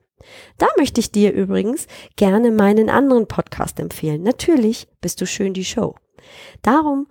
Da 0.58 0.66
möchte 0.76 1.00
ich 1.00 1.12
dir 1.12 1.32
übrigens 1.32 1.86
gerne 2.16 2.50
meinen 2.50 2.90
anderen 2.90 3.26
Podcast 3.26 3.80
empfehlen. 3.80 4.22
Natürlich 4.22 4.86
bist 5.00 5.20
du 5.20 5.26
schön 5.26 5.54
die 5.54 5.64
Show. 5.64 5.96
Darum, 6.62 7.08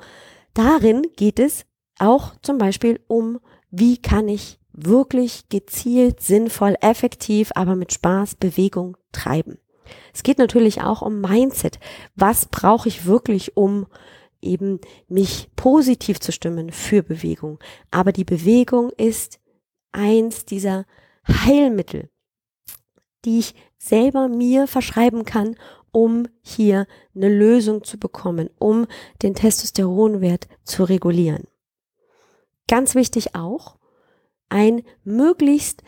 darin 0.53 1.01
geht 1.15 1.39
es 1.39 1.65
auch 1.99 2.33
zum 2.41 2.57
Beispiel 2.57 2.99
um, 3.07 3.39
wie 3.71 3.97
kann 3.97 4.27
ich 4.27 4.59
wirklich 4.71 5.49
gezielt, 5.49 6.21
sinnvoll, 6.21 6.75
effektiv, 6.81 7.51
aber 7.55 7.75
mit 7.75 7.93
Spaß 7.93 8.35
Bewegung 8.35 8.97
treiben. 9.11 9.59
Es 10.13 10.23
geht 10.23 10.37
natürlich 10.37 10.81
auch 10.81 11.01
um 11.01 11.21
Mindset. 11.21 11.79
Was 12.15 12.45
brauche 12.45 12.87
ich 12.87 13.05
wirklich, 13.05 13.57
um 13.57 13.87
eben 14.41 14.79
mich 15.07 15.49
positiv 15.55 16.19
zu 16.19 16.31
stimmen 16.31 16.71
für 16.71 17.03
Bewegung? 17.03 17.59
Aber 17.91 18.11
die 18.11 18.23
Bewegung 18.23 18.91
ist 18.91 19.39
eins 19.91 20.45
dieser 20.45 20.85
Heilmittel, 21.27 22.09
die 23.25 23.39
ich 23.39 23.55
selber 23.77 24.27
mir 24.27 24.67
verschreiben 24.67 25.25
kann, 25.25 25.55
um 25.91 26.27
hier 26.41 26.85
eine 27.15 27.29
Lösung 27.29 27.83
zu 27.83 27.97
bekommen, 27.97 28.49
um 28.59 28.85
den 29.23 29.33
Testosteronwert 29.33 30.47
zu 30.63 30.83
regulieren. 30.83 31.47
Ganz 32.69 32.93
wichtig 32.93 33.33
auch, 33.33 33.77
ein 34.49 34.83
möglichst 35.03 35.81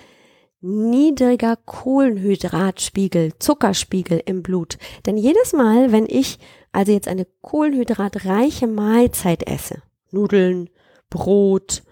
niedriger 0.62 1.56
Kohlenhydratspiegel, 1.56 3.38
Zuckerspiegel 3.38 4.22
im 4.26 4.42
Blut. 4.42 4.80
Denn 5.06 5.16
jedes 5.16 5.54
Mal, 5.54 5.92
wenn 5.92 6.08
ich 6.08 6.40
also 6.72 6.92
jetzt 6.92 7.08
eine 7.08 7.28
kohlenhydratreiche 7.42 8.66
Mahlzeit 8.66 9.48
esse, 9.48 9.84
Nudeln, 10.10 10.72
Brot, 11.12 11.84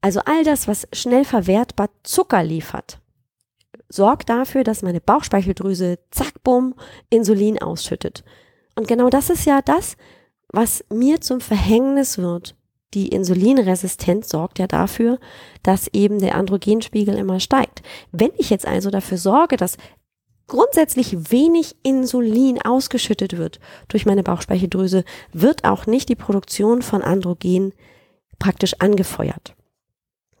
also 0.00 0.20
all 0.24 0.42
das, 0.42 0.66
was 0.66 0.88
schnell 0.92 1.24
verwertbar 1.24 1.90
Zucker 2.02 2.42
liefert, 2.42 2.98
sorgt 3.88 4.28
dafür, 4.28 4.64
dass 4.64 4.82
meine 4.82 5.00
Bauchspeicheldrüse 5.00 6.00
zack, 6.10 6.42
bumm, 6.42 6.74
Insulin 7.10 7.62
ausschüttet. 7.62 8.24
Und 8.74 8.88
genau 8.88 9.08
das 9.08 9.30
ist 9.30 9.46
ja 9.46 9.62
das, 9.62 9.96
was 10.48 10.84
mir 10.90 11.20
zum 11.20 11.40
Verhängnis 11.40 12.18
wird. 12.18 12.56
Die 12.96 13.08
Insulinresistenz 13.08 14.30
sorgt 14.30 14.58
ja 14.58 14.66
dafür, 14.66 15.18
dass 15.62 15.86
eben 15.92 16.18
der 16.18 16.34
Androgenspiegel 16.34 17.14
immer 17.14 17.40
steigt. 17.40 17.82
Wenn 18.10 18.30
ich 18.38 18.48
jetzt 18.48 18.66
also 18.66 18.88
dafür 18.88 19.18
sorge, 19.18 19.58
dass 19.58 19.76
grundsätzlich 20.46 21.30
wenig 21.30 21.76
Insulin 21.82 22.58
ausgeschüttet 22.62 23.36
wird 23.36 23.60
durch 23.88 24.06
meine 24.06 24.22
Bauchspeicheldrüse, 24.22 25.04
wird 25.34 25.64
auch 25.64 25.84
nicht 25.84 26.08
die 26.08 26.14
Produktion 26.14 26.80
von 26.80 27.02
Androgen 27.02 27.74
praktisch 28.38 28.72
angefeuert. 28.78 29.54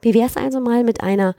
Wie 0.00 0.14
wäre 0.14 0.26
es 0.26 0.38
also 0.38 0.58
mal 0.58 0.82
mit 0.82 1.02
einer 1.02 1.36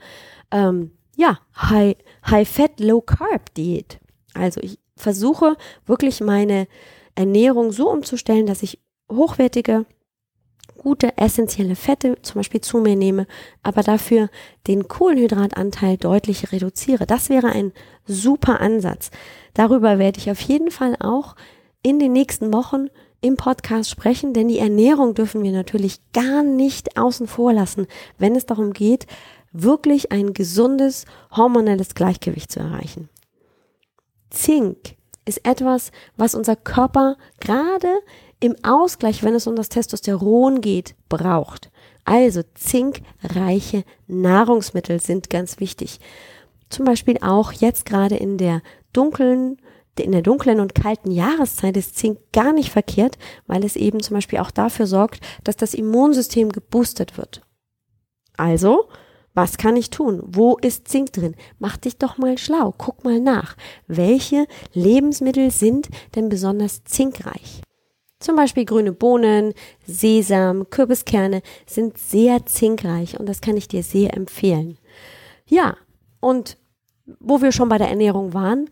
ähm, 0.52 0.92
ja, 1.16 1.40
High, 1.60 1.96
High 2.30 2.48
Fat, 2.48 2.78
Low 2.78 3.00
Carb 3.00 3.52
Diät? 3.54 3.98
Also 4.34 4.60
ich 4.60 4.78
versuche 4.94 5.56
wirklich 5.84 6.20
meine 6.20 6.68
Ernährung 7.16 7.72
so 7.72 7.90
umzustellen, 7.90 8.46
dass 8.46 8.62
ich 8.62 8.78
hochwertige, 9.10 9.84
gute, 10.78 11.18
essentielle 11.18 11.76
Fette 11.76 12.16
zum 12.22 12.36
Beispiel 12.38 12.60
zu 12.60 12.78
mir 12.78 12.96
nehme, 12.96 13.26
aber 13.62 13.82
dafür 13.82 14.30
den 14.66 14.88
Kohlenhydratanteil 14.88 15.98
deutlich 15.98 16.52
reduziere. 16.52 17.06
Das 17.06 17.28
wäre 17.28 17.48
ein 17.48 17.72
super 18.06 18.60
Ansatz. 18.60 19.10
Darüber 19.54 19.98
werde 19.98 20.18
ich 20.18 20.30
auf 20.30 20.40
jeden 20.40 20.70
Fall 20.70 20.96
auch 21.00 21.36
in 21.82 21.98
den 21.98 22.12
nächsten 22.12 22.52
Wochen 22.52 22.86
im 23.20 23.36
Podcast 23.36 23.90
sprechen, 23.90 24.32
denn 24.32 24.48
die 24.48 24.58
Ernährung 24.58 25.14
dürfen 25.14 25.42
wir 25.42 25.52
natürlich 25.52 26.00
gar 26.12 26.42
nicht 26.42 26.96
außen 26.96 27.26
vor 27.26 27.52
lassen, 27.52 27.86
wenn 28.16 28.36
es 28.36 28.46
darum 28.46 28.72
geht, 28.72 29.06
wirklich 29.52 30.12
ein 30.12 30.34
gesundes 30.34 31.04
hormonelles 31.32 31.94
Gleichgewicht 31.94 32.52
zu 32.52 32.60
erreichen. 32.60 33.08
Zink 34.30 34.96
ist 35.24 35.44
etwas, 35.44 35.90
was 36.16 36.34
unser 36.34 36.56
Körper 36.56 37.16
gerade 37.40 37.88
im 38.40 38.56
Ausgleich, 38.62 39.22
wenn 39.22 39.34
es 39.34 39.46
um 39.46 39.56
das 39.56 39.68
Testosteron 39.68 40.60
geht, 40.60 40.94
braucht. 41.08 41.70
Also 42.04 42.42
zinkreiche 42.54 43.84
Nahrungsmittel 44.06 45.00
sind 45.00 45.30
ganz 45.30 45.60
wichtig. 45.60 46.00
Zum 46.70 46.84
Beispiel 46.84 47.18
auch 47.20 47.52
jetzt 47.52 47.84
gerade 47.84 48.16
in 48.16 48.38
der 48.38 48.62
dunklen 48.92 49.58
in 49.98 50.12
der 50.12 50.22
dunklen 50.22 50.60
und 50.60 50.76
kalten 50.76 51.10
Jahreszeit 51.10 51.76
ist 51.76 51.98
Zink 51.98 52.18
gar 52.32 52.52
nicht 52.52 52.70
verkehrt, 52.70 53.18
weil 53.48 53.64
es 53.64 53.74
eben 53.74 54.00
zum 54.00 54.14
Beispiel 54.14 54.38
auch 54.38 54.52
dafür 54.52 54.86
sorgt, 54.86 55.20
dass 55.42 55.56
das 55.56 55.74
Immunsystem 55.74 56.50
geboostet 56.50 57.18
wird. 57.18 57.42
Also 58.36 58.88
was 59.34 59.56
kann 59.56 59.76
ich 59.76 59.90
tun? 59.90 60.20
Wo 60.24 60.56
ist 60.56 60.88
Zink 60.88 61.12
drin? 61.12 61.36
Mach 61.58 61.76
dich 61.76 61.96
doch 61.96 62.18
mal 62.18 62.38
schlau. 62.38 62.74
Guck 62.76 63.04
mal 63.04 63.20
nach. 63.20 63.56
Welche 63.86 64.46
Lebensmittel 64.72 65.50
sind 65.50 65.88
denn 66.16 66.28
besonders 66.28 66.82
zinkreich? 66.82 67.62
Zum 68.20 68.34
Beispiel 68.34 68.64
grüne 68.64 68.92
Bohnen, 68.92 69.54
Sesam, 69.86 70.68
Kürbiskerne 70.70 71.42
sind 71.66 71.98
sehr 71.98 72.44
zinkreich 72.46 73.18
und 73.18 73.28
das 73.28 73.40
kann 73.40 73.56
ich 73.56 73.68
dir 73.68 73.82
sehr 73.82 74.16
empfehlen. 74.16 74.78
Ja, 75.46 75.76
und 76.20 76.56
wo 77.20 77.40
wir 77.40 77.52
schon 77.52 77.68
bei 77.68 77.78
der 77.78 77.88
Ernährung 77.88 78.34
waren, 78.34 78.68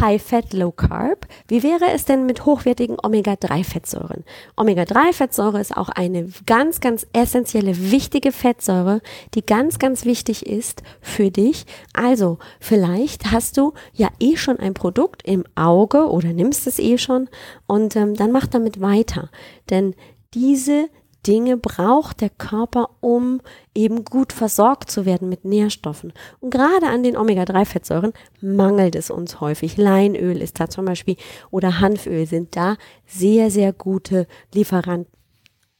High 0.00 0.22
Fat, 0.22 0.52
Low 0.52 0.72
Carb. 0.72 1.26
Wie 1.48 1.62
wäre 1.62 1.90
es 1.92 2.04
denn 2.04 2.26
mit 2.26 2.44
hochwertigen 2.44 2.96
Omega-3-Fettsäuren? 3.02 4.24
Omega-3-Fettsäure 4.56 5.60
ist 5.60 5.76
auch 5.76 5.88
eine 5.88 6.28
ganz, 6.46 6.80
ganz 6.80 7.06
essentielle, 7.12 7.90
wichtige 7.90 8.32
Fettsäure, 8.32 9.00
die 9.34 9.44
ganz, 9.44 9.78
ganz 9.78 10.04
wichtig 10.04 10.46
ist 10.46 10.82
für 11.00 11.30
dich. 11.30 11.66
Also, 11.92 12.38
vielleicht 12.60 13.30
hast 13.30 13.56
du 13.56 13.72
ja 13.92 14.08
eh 14.20 14.36
schon 14.36 14.58
ein 14.58 14.74
Produkt 14.74 15.22
im 15.24 15.44
Auge 15.54 16.08
oder 16.08 16.32
nimmst 16.32 16.66
es 16.66 16.78
eh 16.78 16.98
schon 16.98 17.28
und 17.66 17.96
ähm, 17.96 18.14
dann 18.14 18.32
mach 18.32 18.46
damit 18.46 18.80
weiter. 18.80 19.30
Denn 19.70 19.94
diese 20.34 20.88
Dinge 21.26 21.56
braucht 21.56 22.20
der 22.20 22.30
Körper, 22.30 22.90
um 23.00 23.40
eben 23.74 24.04
gut 24.04 24.32
versorgt 24.32 24.90
zu 24.90 25.06
werden 25.06 25.28
mit 25.28 25.44
Nährstoffen. 25.44 26.12
Und 26.40 26.50
gerade 26.50 26.86
an 26.86 27.02
den 27.02 27.16
Omega-3-Fettsäuren 27.16 28.12
mangelt 28.40 28.94
es 28.94 29.10
uns 29.10 29.40
häufig. 29.40 29.76
Leinöl 29.76 30.40
ist 30.40 30.60
da 30.60 30.68
zum 30.68 30.84
Beispiel 30.84 31.16
oder 31.50 31.80
Hanföl 31.80 32.26
sind 32.26 32.56
da 32.56 32.76
sehr, 33.06 33.50
sehr 33.50 33.72
gute 33.72 34.26
Lieferanten. 34.52 35.12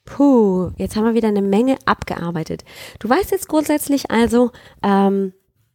Puh, 0.04 0.70
jetzt 0.76 0.96
haben 0.96 1.04
wir 1.04 1.14
wieder 1.14 1.28
eine 1.28 1.42
Menge 1.42 1.78
abgearbeitet. 1.86 2.64
Du 2.98 3.08
weißt 3.08 3.30
jetzt 3.30 3.48
grundsätzlich 3.48 4.10
also, 4.10 4.50
ähm, 4.82 5.32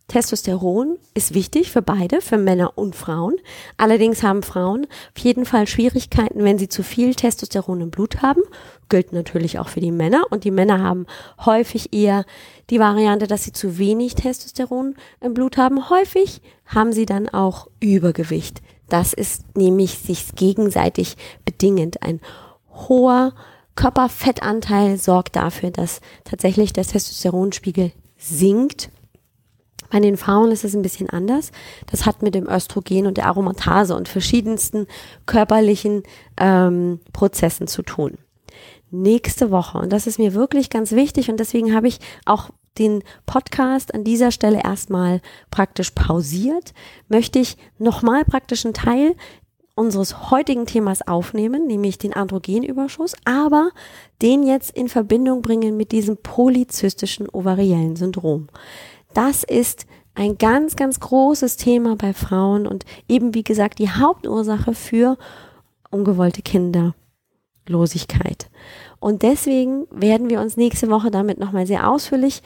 Testosteron 0.10 0.98
ist 1.14 1.34
wichtig 1.34 1.72
für 1.72 1.82
beide, 1.82 2.20
für 2.20 2.38
Männer 2.38 2.78
und 2.78 2.96
Frauen. 2.96 3.36
Allerdings 3.78 4.24
haben 4.24 4.44
Frauen 4.44 4.88
auf 5.16 5.24
jeden 5.24 5.46
Fall 5.46 5.68
Schwierigkeiten, 5.68 6.44
wenn 6.44 6.58
sie 6.58 6.68
zu 6.68 6.84
viel 6.84 7.16
Testosteron 7.16 7.80
im 7.80 7.92
Blut 7.92 8.22
haben. 8.22 8.42
Gilt 8.90 9.14
natürlich 9.14 9.60
auch 9.60 9.70
für 9.70 9.80
die 9.80 9.92
Männer. 9.92 10.24
Und 10.32 10.44
die 10.44 10.52
Männer 10.52 10.82
haben 10.82 11.06
häufig 11.46 11.94
eher 11.94 12.26
die 12.72 12.80
Variante, 12.80 13.28
dass 13.28 13.44
sie 13.44 13.54
zu 13.54 13.78
wenig 13.78 14.16
Testosteron 14.16 14.96
im 15.22 15.34
Blut 15.34 15.58
haben. 15.58 15.90
Häufig 15.90 16.42
haben 16.66 16.92
sie 16.92 17.06
dann 17.06 17.30
auch 17.30 17.68
Übergewicht. 17.80 18.62
Das 18.90 19.14
ist 19.14 19.56
nämlich 19.56 20.00
sich 20.00 20.36
gegenseitig 20.36 21.18
bedingend. 21.46 22.02
Ein 22.02 22.20
hoher 22.72 23.34
Körperfettanteil 23.76 24.98
sorgt 24.98 25.36
dafür, 25.36 25.70
dass 25.70 26.02
tatsächlich 26.24 26.74
der 26.74 26.84
Testosteronspiegel 26.84 27.92
sinkt 28.18 28.90
bei 29.90 30.00
den 30.00 30.18
Frauen 30.18 30.52
ist 30.52 30.64
es 30.64 30.76
ein 30.76 30.82
bisschen 30.82 31.10
anders. 31.10 31.52
Das 31.90 32.06
hat 32.06 32.22
mit 32.22 32.36
dem 32.36 32.48
Östrogen 32.48 33.08
und 33.08 33.18
der 33.18 33.28
Aromatase 33.28 33.96
und 33.96 34.08
verschiedensten 34.08 34.88
körperlichen 35.26 36.04
ähm, 36.38 37.00
Prozessen 37.14 37.68
zu 37.68 37.82
tun. 37.82 38.18
Nächste 38.92 39.52
Woche, 39.52 39.78
und 39.78 39.94
das 39.94 40.08
ist 40.08 40.18
mir 40.18 40.34
wirklich 40.34 40.70
ganz 40.70 40.94
wichtig 40.94 41.30
und 41.30 41.40
deswegen 41.40 41.76
habe 41.76 41.88
ich 41.88 42.00
auch 42.26 42.50
den 42.80 43.04
Podcast 43.26 43.94
an 43.94 44.04
dieser 44.04 44.32
Stelle 44.32 44.62
erstmal 44.64 45.22
praktisch 45.52 45.92
pausiert, 45.92 46.74
möchte 47.08 47.40
ich 47.40 47.58
nochmal 47.78 48.26
praktisch 48.26 48.66
einen 48.66 48.74
Teil 48.74 49.16
unseres 49.76 50.30
heutigen 50.30 50.66
Themas 50.66 51.08
aufnehmen, 51.08 51.66
nämlich 51.66 51.98
den 51.98 52.14
Androgenüberschuss, 52.14 53.16
aber 53.24 53.72
den 54.22 54.46
jetzt 54.46 54.72
in 54.72 54.90
Verbindung 54.90 55.42
bringen 55.42 55.78
mit 55.78 55.92
diesem 55.94 56.18
polyzystischen 56.18 57.30
ovariellen 57.30 57.96
Syndrom. 57.96 58.50
Das 59.14 59.44
ist 59.44 59.86
ein 60.16 60.38
ganz, 60.38 60.76
ganz 60.76 61.00
großes 61.00 61.58
Thema 61.58 61.96
bei 61.96 62.14
Frauen 62.14 62.68
und 62.68 62.86
eben, 63.08 63.34
wie 63.34 63.44
gesagt, 63.44 63.80
die 63.80 63.90
Hauptursache 63.90 64.74
für 64.74 65.18
ungewollte 65.90 66.42
Kinderlosigkeit. 66.42 68.50
Und 69.00 69.24
deswegen 69.24 69.88
werden 69.92 70.30
wir 70.30 70.42
uns 70.42 70.58
nächste 70.58 70.90
Woche 70.90 71.10
damit 71.10 71.40
nochmal 71.40 71.66
sehr 71.66 71.90
ausführlich 71.90 72.42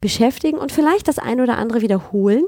beschäftigen 0.00 0.58
und 0.58 0.70
vielleicht 0.70 1.08
das 1.08 1.18
ein 1.18 1.40
oder 1.40 1.58
andere 1.58 1.80
wiederholen, 1.80 2.44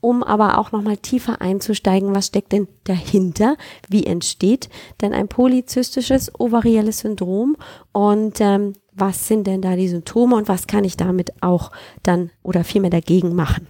um 0.00 0.22
aber 0.22 0.58
auch 0.58 0.72
nochmal 0.72 0.96
tiefer 0.96 1.40
einzusteigen, 1.40 2.14
was 2.14 2.26
steckt 2.26 2.52
denn 2.52 2.68
dahinter, 2.84 3.56
wie 3.88 4.06
entsteht 4.06 4.68
denn 5.00 5.12
ein 5.12 5.28
polyzystisches 5.28 6.32
ovarielles 6.38 7.00
Syndrom 7.00 7.56
und 7.92 8.40
ähm, 8.40 8.74
was 8.92 9.28
sind 9.28 9.46
denn 9.46 9.62
da 9.62 9.76
die 9.76 9.88
Symptome 9.88 10.36
und 10.36 10.48
was 10.48 10.66
kann 10.66 10.84
ich 10.84 10.96
damit 10.96 11.42
auch 11.42 11.70
dann 12.02 12.30
oder 12.42 12.64
vielmehr 12.64 12.90
dagegen 12.90 13.34
machen. 13.34 13.68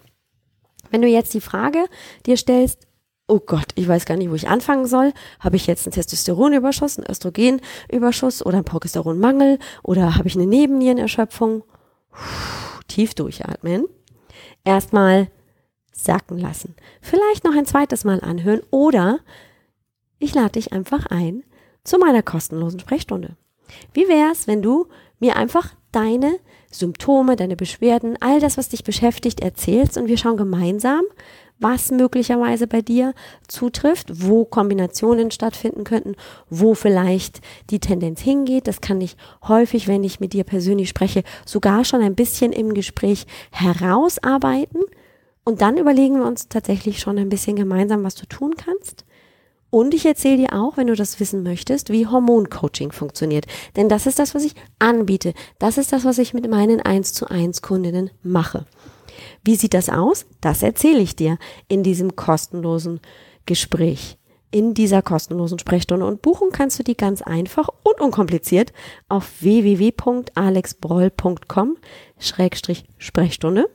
Wenn 0.91 1.03
du 1.03 1.09
jetzt 1.09 1.35
die 1.35 1.41
Frage 1.41 1.87
dir 2.27 2.37
stellst, 2.37 2.87
oh 3.29 3.39
Gott, 3.39 3.69
ich 3.77 3.87
weiß 3.87 4.07
gar 4.07 4.17
nicht, 4.17 4.31
wo 4.31 4.35
ich 4.35 4.49
anfangen 4.49 4.87
soll. 4.87 5.13
Habe 5.39 5.57
ich 5.57 5.67
jetzt 5.67 5.87
einen 5.87 5.93
Testosteronüberschuss, 5.93 6.99
einen 6.99 7.09
Östrogenüberschuss 7.09 8.45
oder 8.45 8.57
einen 8.57 8.65
Progesteronmangel 8.65 9.59
oder 9.85 10.17
habe 10.17 10.29
ich 10.29 10.35
eine 10.35 10.47
Nebennierenerschöpfung? 10.47 11.63
Tief 12.89 13.15
durchatmen. 13.15 13.87
Erstmal 14.65 15.29
sacken 15.93 16.39
lassen. 16.39 16.75
Vielleicht 17.01 17.45
noch 17.45 17.55
ein 17.55 17.67
zweites 17.67 18.05
Mal 18.05 18.21
anhören 18.21 18.63
oder 18.71 19.21
ich 20.19 20.35
lade 20.35 20.53
dich 20.53 20.73
einfach 20.73 21.07
ein 21.07 21.45
zu 21.85 21.99
meiner 21.99 22.23
kostenlosen 22.23 22.81
Sprechstunde. 22.81 23.37
Wie 23.93 24.09
wär's, 24.09 24.47
wenn 24.47 24.63
du 24.63 24.89
mir 25.21 25.37
einfach 25.37 25.75
deine 25.93 26.39
Symptome, 26.71 27.37
deine 27.37 27.57
Beschwerden, 27.57 28.17
all 28.21 28.41
das, 28.41 28.57
was 28.57 28.69
dich 28.69 28.85
beschäftigt, 28.85 29.41
erzählst 29.41 29.97
und 29.97 30.07
wir 30.07 30.17
schauen 30.17 30.37
gemeinsam, 30.37 31.03
was 31.59 31.91
möglicherweise 31.91 32.67
bei 32.67 32.81
dir 32.81 33.13
zutrifft, 33.47 34.27
wo 34.27 34.45
Kombinationen 34.45 35.31
stattfinden 35.31 35.85
könnten, 35.85 36.17
wo 36.49 36.75
vielleicht 36.75 37.41
die 37.69 37.81
Tendenz 37.81 38.21
hingeht. 38.21 38.67
Das 38.67 38.81
kann 38.81 39.01
ich 39.01 39.17
häufig, 39.47 39.87
wenn 39.87 40.03
ich 40.03 40.21
mit 40.21 40.33
dir 40.33 40.45
persönlich 40.45 40.89
spreche, 40.89 41.23
sogar 41.45 41.85
schon 41.85 42.01
ein 42.01 42.15
bisschen 42.15 42.53
im 42.53 42.73
Gespräch 42.73 43.27
herausarbeiten 43.51 44.81
Und 45.45 45.61
dann 45.61 45.77
überlegen 45.77 46.19
wir 46.19 46.27
uns 46.27 46.49
tatsächlich 46.49 47.01
schon 47.01 47.19
ein 47.19 47.29
bisschen 47.29 47.57
gemeinsam, 47.57 48.05
was 48.05 48.15
du 48.15 48.27
tun 48.27 48.55
kannst. 48.57 49.05
Und 49.71 49.95
ich 49.95 50.05
erzähle 50.05 50.37
dir 50.37 50.53
auch, 50.53 50.77
wenn 50.77 50.89
du 50.89 50.97
das 50.97 51.21
wissen 51.21 51.45
möchtest, 51.45 51.91
wie 51.91 52.07
Hormoncoaching 52.07 52.93
funktioniert. 52.93 53.47
Denn 53.77 53.89
das 53.89 54.07
ist 54.07 54.19
das, 54.19 54.35
was 54.35 54.45
ich 54.45 54.55
anbiete. 54.81 55.33
Das 55.59 55.79
ist 55.79 55.93
das, 55.93 56.05
was 56.05 56.19
ich 56.19 56.35
mit 56.35 56.51
meinen 56.51 56.81
1 56.81 57.13
zu 57.13 57.31
1 57.31 57.63
Kundinnen 57.63 58.11
mache. 58.23 58.67
Wie 59.45 59.57
sieht 59.57 59.75
das 59.75 59.89
aus? 59.89 60.27
Das 60.41 60.65
erzähle 60.65 61.01
ich 61.01 61.15
dir 61.15 61.37
in 61.69 61.83
diesem 61.83 62.17
kostenlosen 62.17 63.01
Gespräch, 63.47 64.19
in 64.51 64.75
dieser 64.75 65.03
kostenlosen 65.03 65.61
Sprechstunde. 65.61 66.05
Und 66.05 66.21
buchen 66.23 66.51
kannst 66.53 66.79
du 66.79 66.83
die 66.83 66.97
ganz 66.97 67.23
einfach 67.23 67.69
und 67.85 68.01
unkompliziert 68.01 68.73
auf 69.09 69.41
www.alexbroll.com 69.41 71.77
Sprechstunde. 72.99 73.71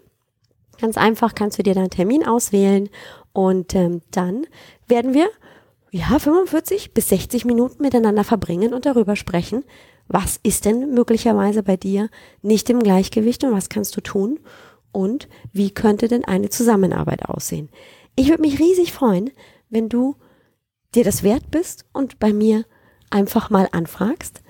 Ganz 0.80 0.98
einfach 0.98 1.36
kannst 1.36 1.58
du 1.58 1.64
dir 1.64 1.74
deinen 1.74 1.90
Termin 1.90 2.28
auswählen 2.28 2.90
und 3.32 3.74
ähm, 3.76 4.02
dann 4.12 4.46
werden 4.88 5.14
wir 5.14 5.30
ja 5.96 6.20
45 6.20 6.94
bis 6.94 7.08
60 7.08 7.46
Minuten 7.46 7.82
miteinander 7.82 8.26
verbringen 8.26 8.74
und 8.74 8.86
darüber 8.86 9.16
sprechen, 9.16 9.64
was 10.10 10.38
ist 10.44 10.66
denn 10.66 10.94
möglicherweise 10.94 11.64
bei 11.64 11.78
dir 11.78 12.10
nicht 12.42 12.70
im 12.70 12.84
Gleichgewicht 12.84 13.46
und 13.46 13.54
was 13.54 13.70
kannst 13.70 13.96
du 13.96 14.02
tun 14.02 14.40
und 14.92 15.30
wie 15.54 15.72
könnte 15.72 16.10
denn 16.10 16.26
eine 16.26 16.50
Zusammenarbeit 16.50 17.24
aussehen. 17.24 17.70
Ich 18.18 18.28
würde 18.28 18.42
mich 18.42 18.60
riesig 18.60 18.92
freuen, 18.92 19.32
wenn 19.70 19.88
du 19.88 20.16
dir 20.96 21.06
das 21.06 21.24
wert 21.24 21.50
bist 21.50 21.86
und 21.94 22.20
bei 22.20 22.34
mir 22.34 22.66
einfach 23.10 23.50
mal 23.50 23.70
anfragst, 23.72 24.42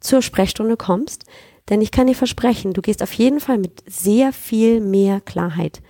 zur 0.00 0.20
Sprechstunde 0.20 0.76
kommst, 0.76 1.26
denn 1.68 1.80
ich 1.80 1.92
kann 1.92 2.08
dir 2.08 2.16
versprechen, 2.16 2.72
du 2.72 2.82
gehst 2.82 3.04
auf 3.04 3.12
jeden 3.12 3.38
Fall 3.38 3.58
mit 3.58 3.84
sehr 3.86 4.32
viel 4.32 4.80
mehr 4.80 5.20
Klarheit 5.20 5.80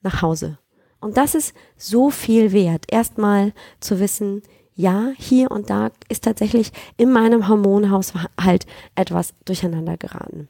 nach 0.00 0.22
Hause. 0.22 0.59
Und 1.00 1.16
das 1.16 1.34
ist 1.34 1.54
so 1.76 2.10
viel 2.10 2.52
wert. 2.52 2.84
Erstmal 2.90 3.52
zu 3.80 4.00
wissen, 4.00 4.42
ja, 4.74 5.10
hier 5.18 5.50
und 5.50 5.70
da 5.70 5.90
ist 6.08 6.24
tatsächlich 6.24 6.72
in 6.96 7.12
meinem 7.12 7.48
Hormonhaushalt 7.48 8.66
etwas 8.94 9.34
durcheinander 9.44 9.96
geraten. 9.96 10.48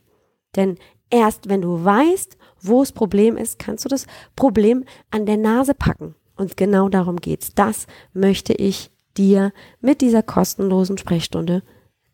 Denn 0.57 0.77
erst 1.11 1.49
wenn 1.49 1.63
du 1.63 1.85
weißt, 1.85 2.37
wo 2.61 2.81
das 2.81 2.93
Problem 2.93 3.37
ist, 3.37 3.59
kannst 3.59 3.85
du 3.85 3.89
das 3.89 4.07
Problem 4.37 4.85
an 5.11 5.27
der 5.27 5.37
Nase 5.37 5.75
packen. 5.75 6.15
Und 6.37 6.57
genau 6.57 6.89
darum 6.89 7.17
geht's. 7.17 7.55
Das 7.55 7.87
möchte 8.13 8.53
ich 8.53 8.91
dir 9.17 9.53
mit 9.81 10.01
dieser 10.01 10.23
kostenlosen 10.23 10.97
Sprechstunde 10.97 11.63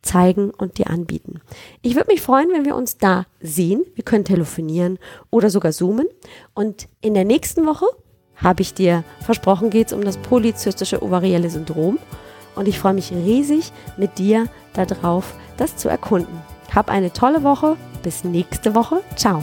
zeigen 0.02 0.50
und 0.50 0.78
dir 0.78 0.88
anbieten. 0.88 1.40
Ich 1.82 1.96
würde 1.96 2.10
mich 2.10 2.22
freuen, 2.22 2.50
wenn 2.52 2.64
wir 2.64 2.76
uns 2.76 2.96
da 2.96 3.26
sehen. 3.40 3.84
Wir 3.94 4.04
können 4.04 4.24
telefonieren 4.24 4.98
oder 5.30 5.50
sogar 5.50 5.72
zoomen. 5.72 6.06
Und 6.54 6.88
in 7.00 7.14
der 7.14 7.24
nächsten 7.24 7.66
Woche 7.66 7.86
habe 8.36 8.62
ich 8.62 8.74
dir 8.74 9.04
versprochen, 9.20 9.70
geht 9.70 9.88
es 9.88 9.92
um 9.92 10.04
das 10.04 10.18
polyzystische 10.18 11.02
ovarielle 11.02 11.50
Syndrom. 11.50 11.98
Und 12.54 12.68
ich 12.68 12.78
freue 12.78 12.94
mich 12.94 13.12
riesig 13.12 13.72
mit 13.96 14.18
dir 14.18 14.46
darauf, 14.72 15.34
das 15.56 15.76
zu 15.76 15.88
erkunden. 15.88 16.40
Hab 16.74 16.90
eine 16.90 17.12
tolle 17.12 17.42
Woche. 17.42 17.76
Bis 18.02 18.24
nächste 18.24 18.74
Woche. 18.74 19.02
Ciao. 19.16 19.42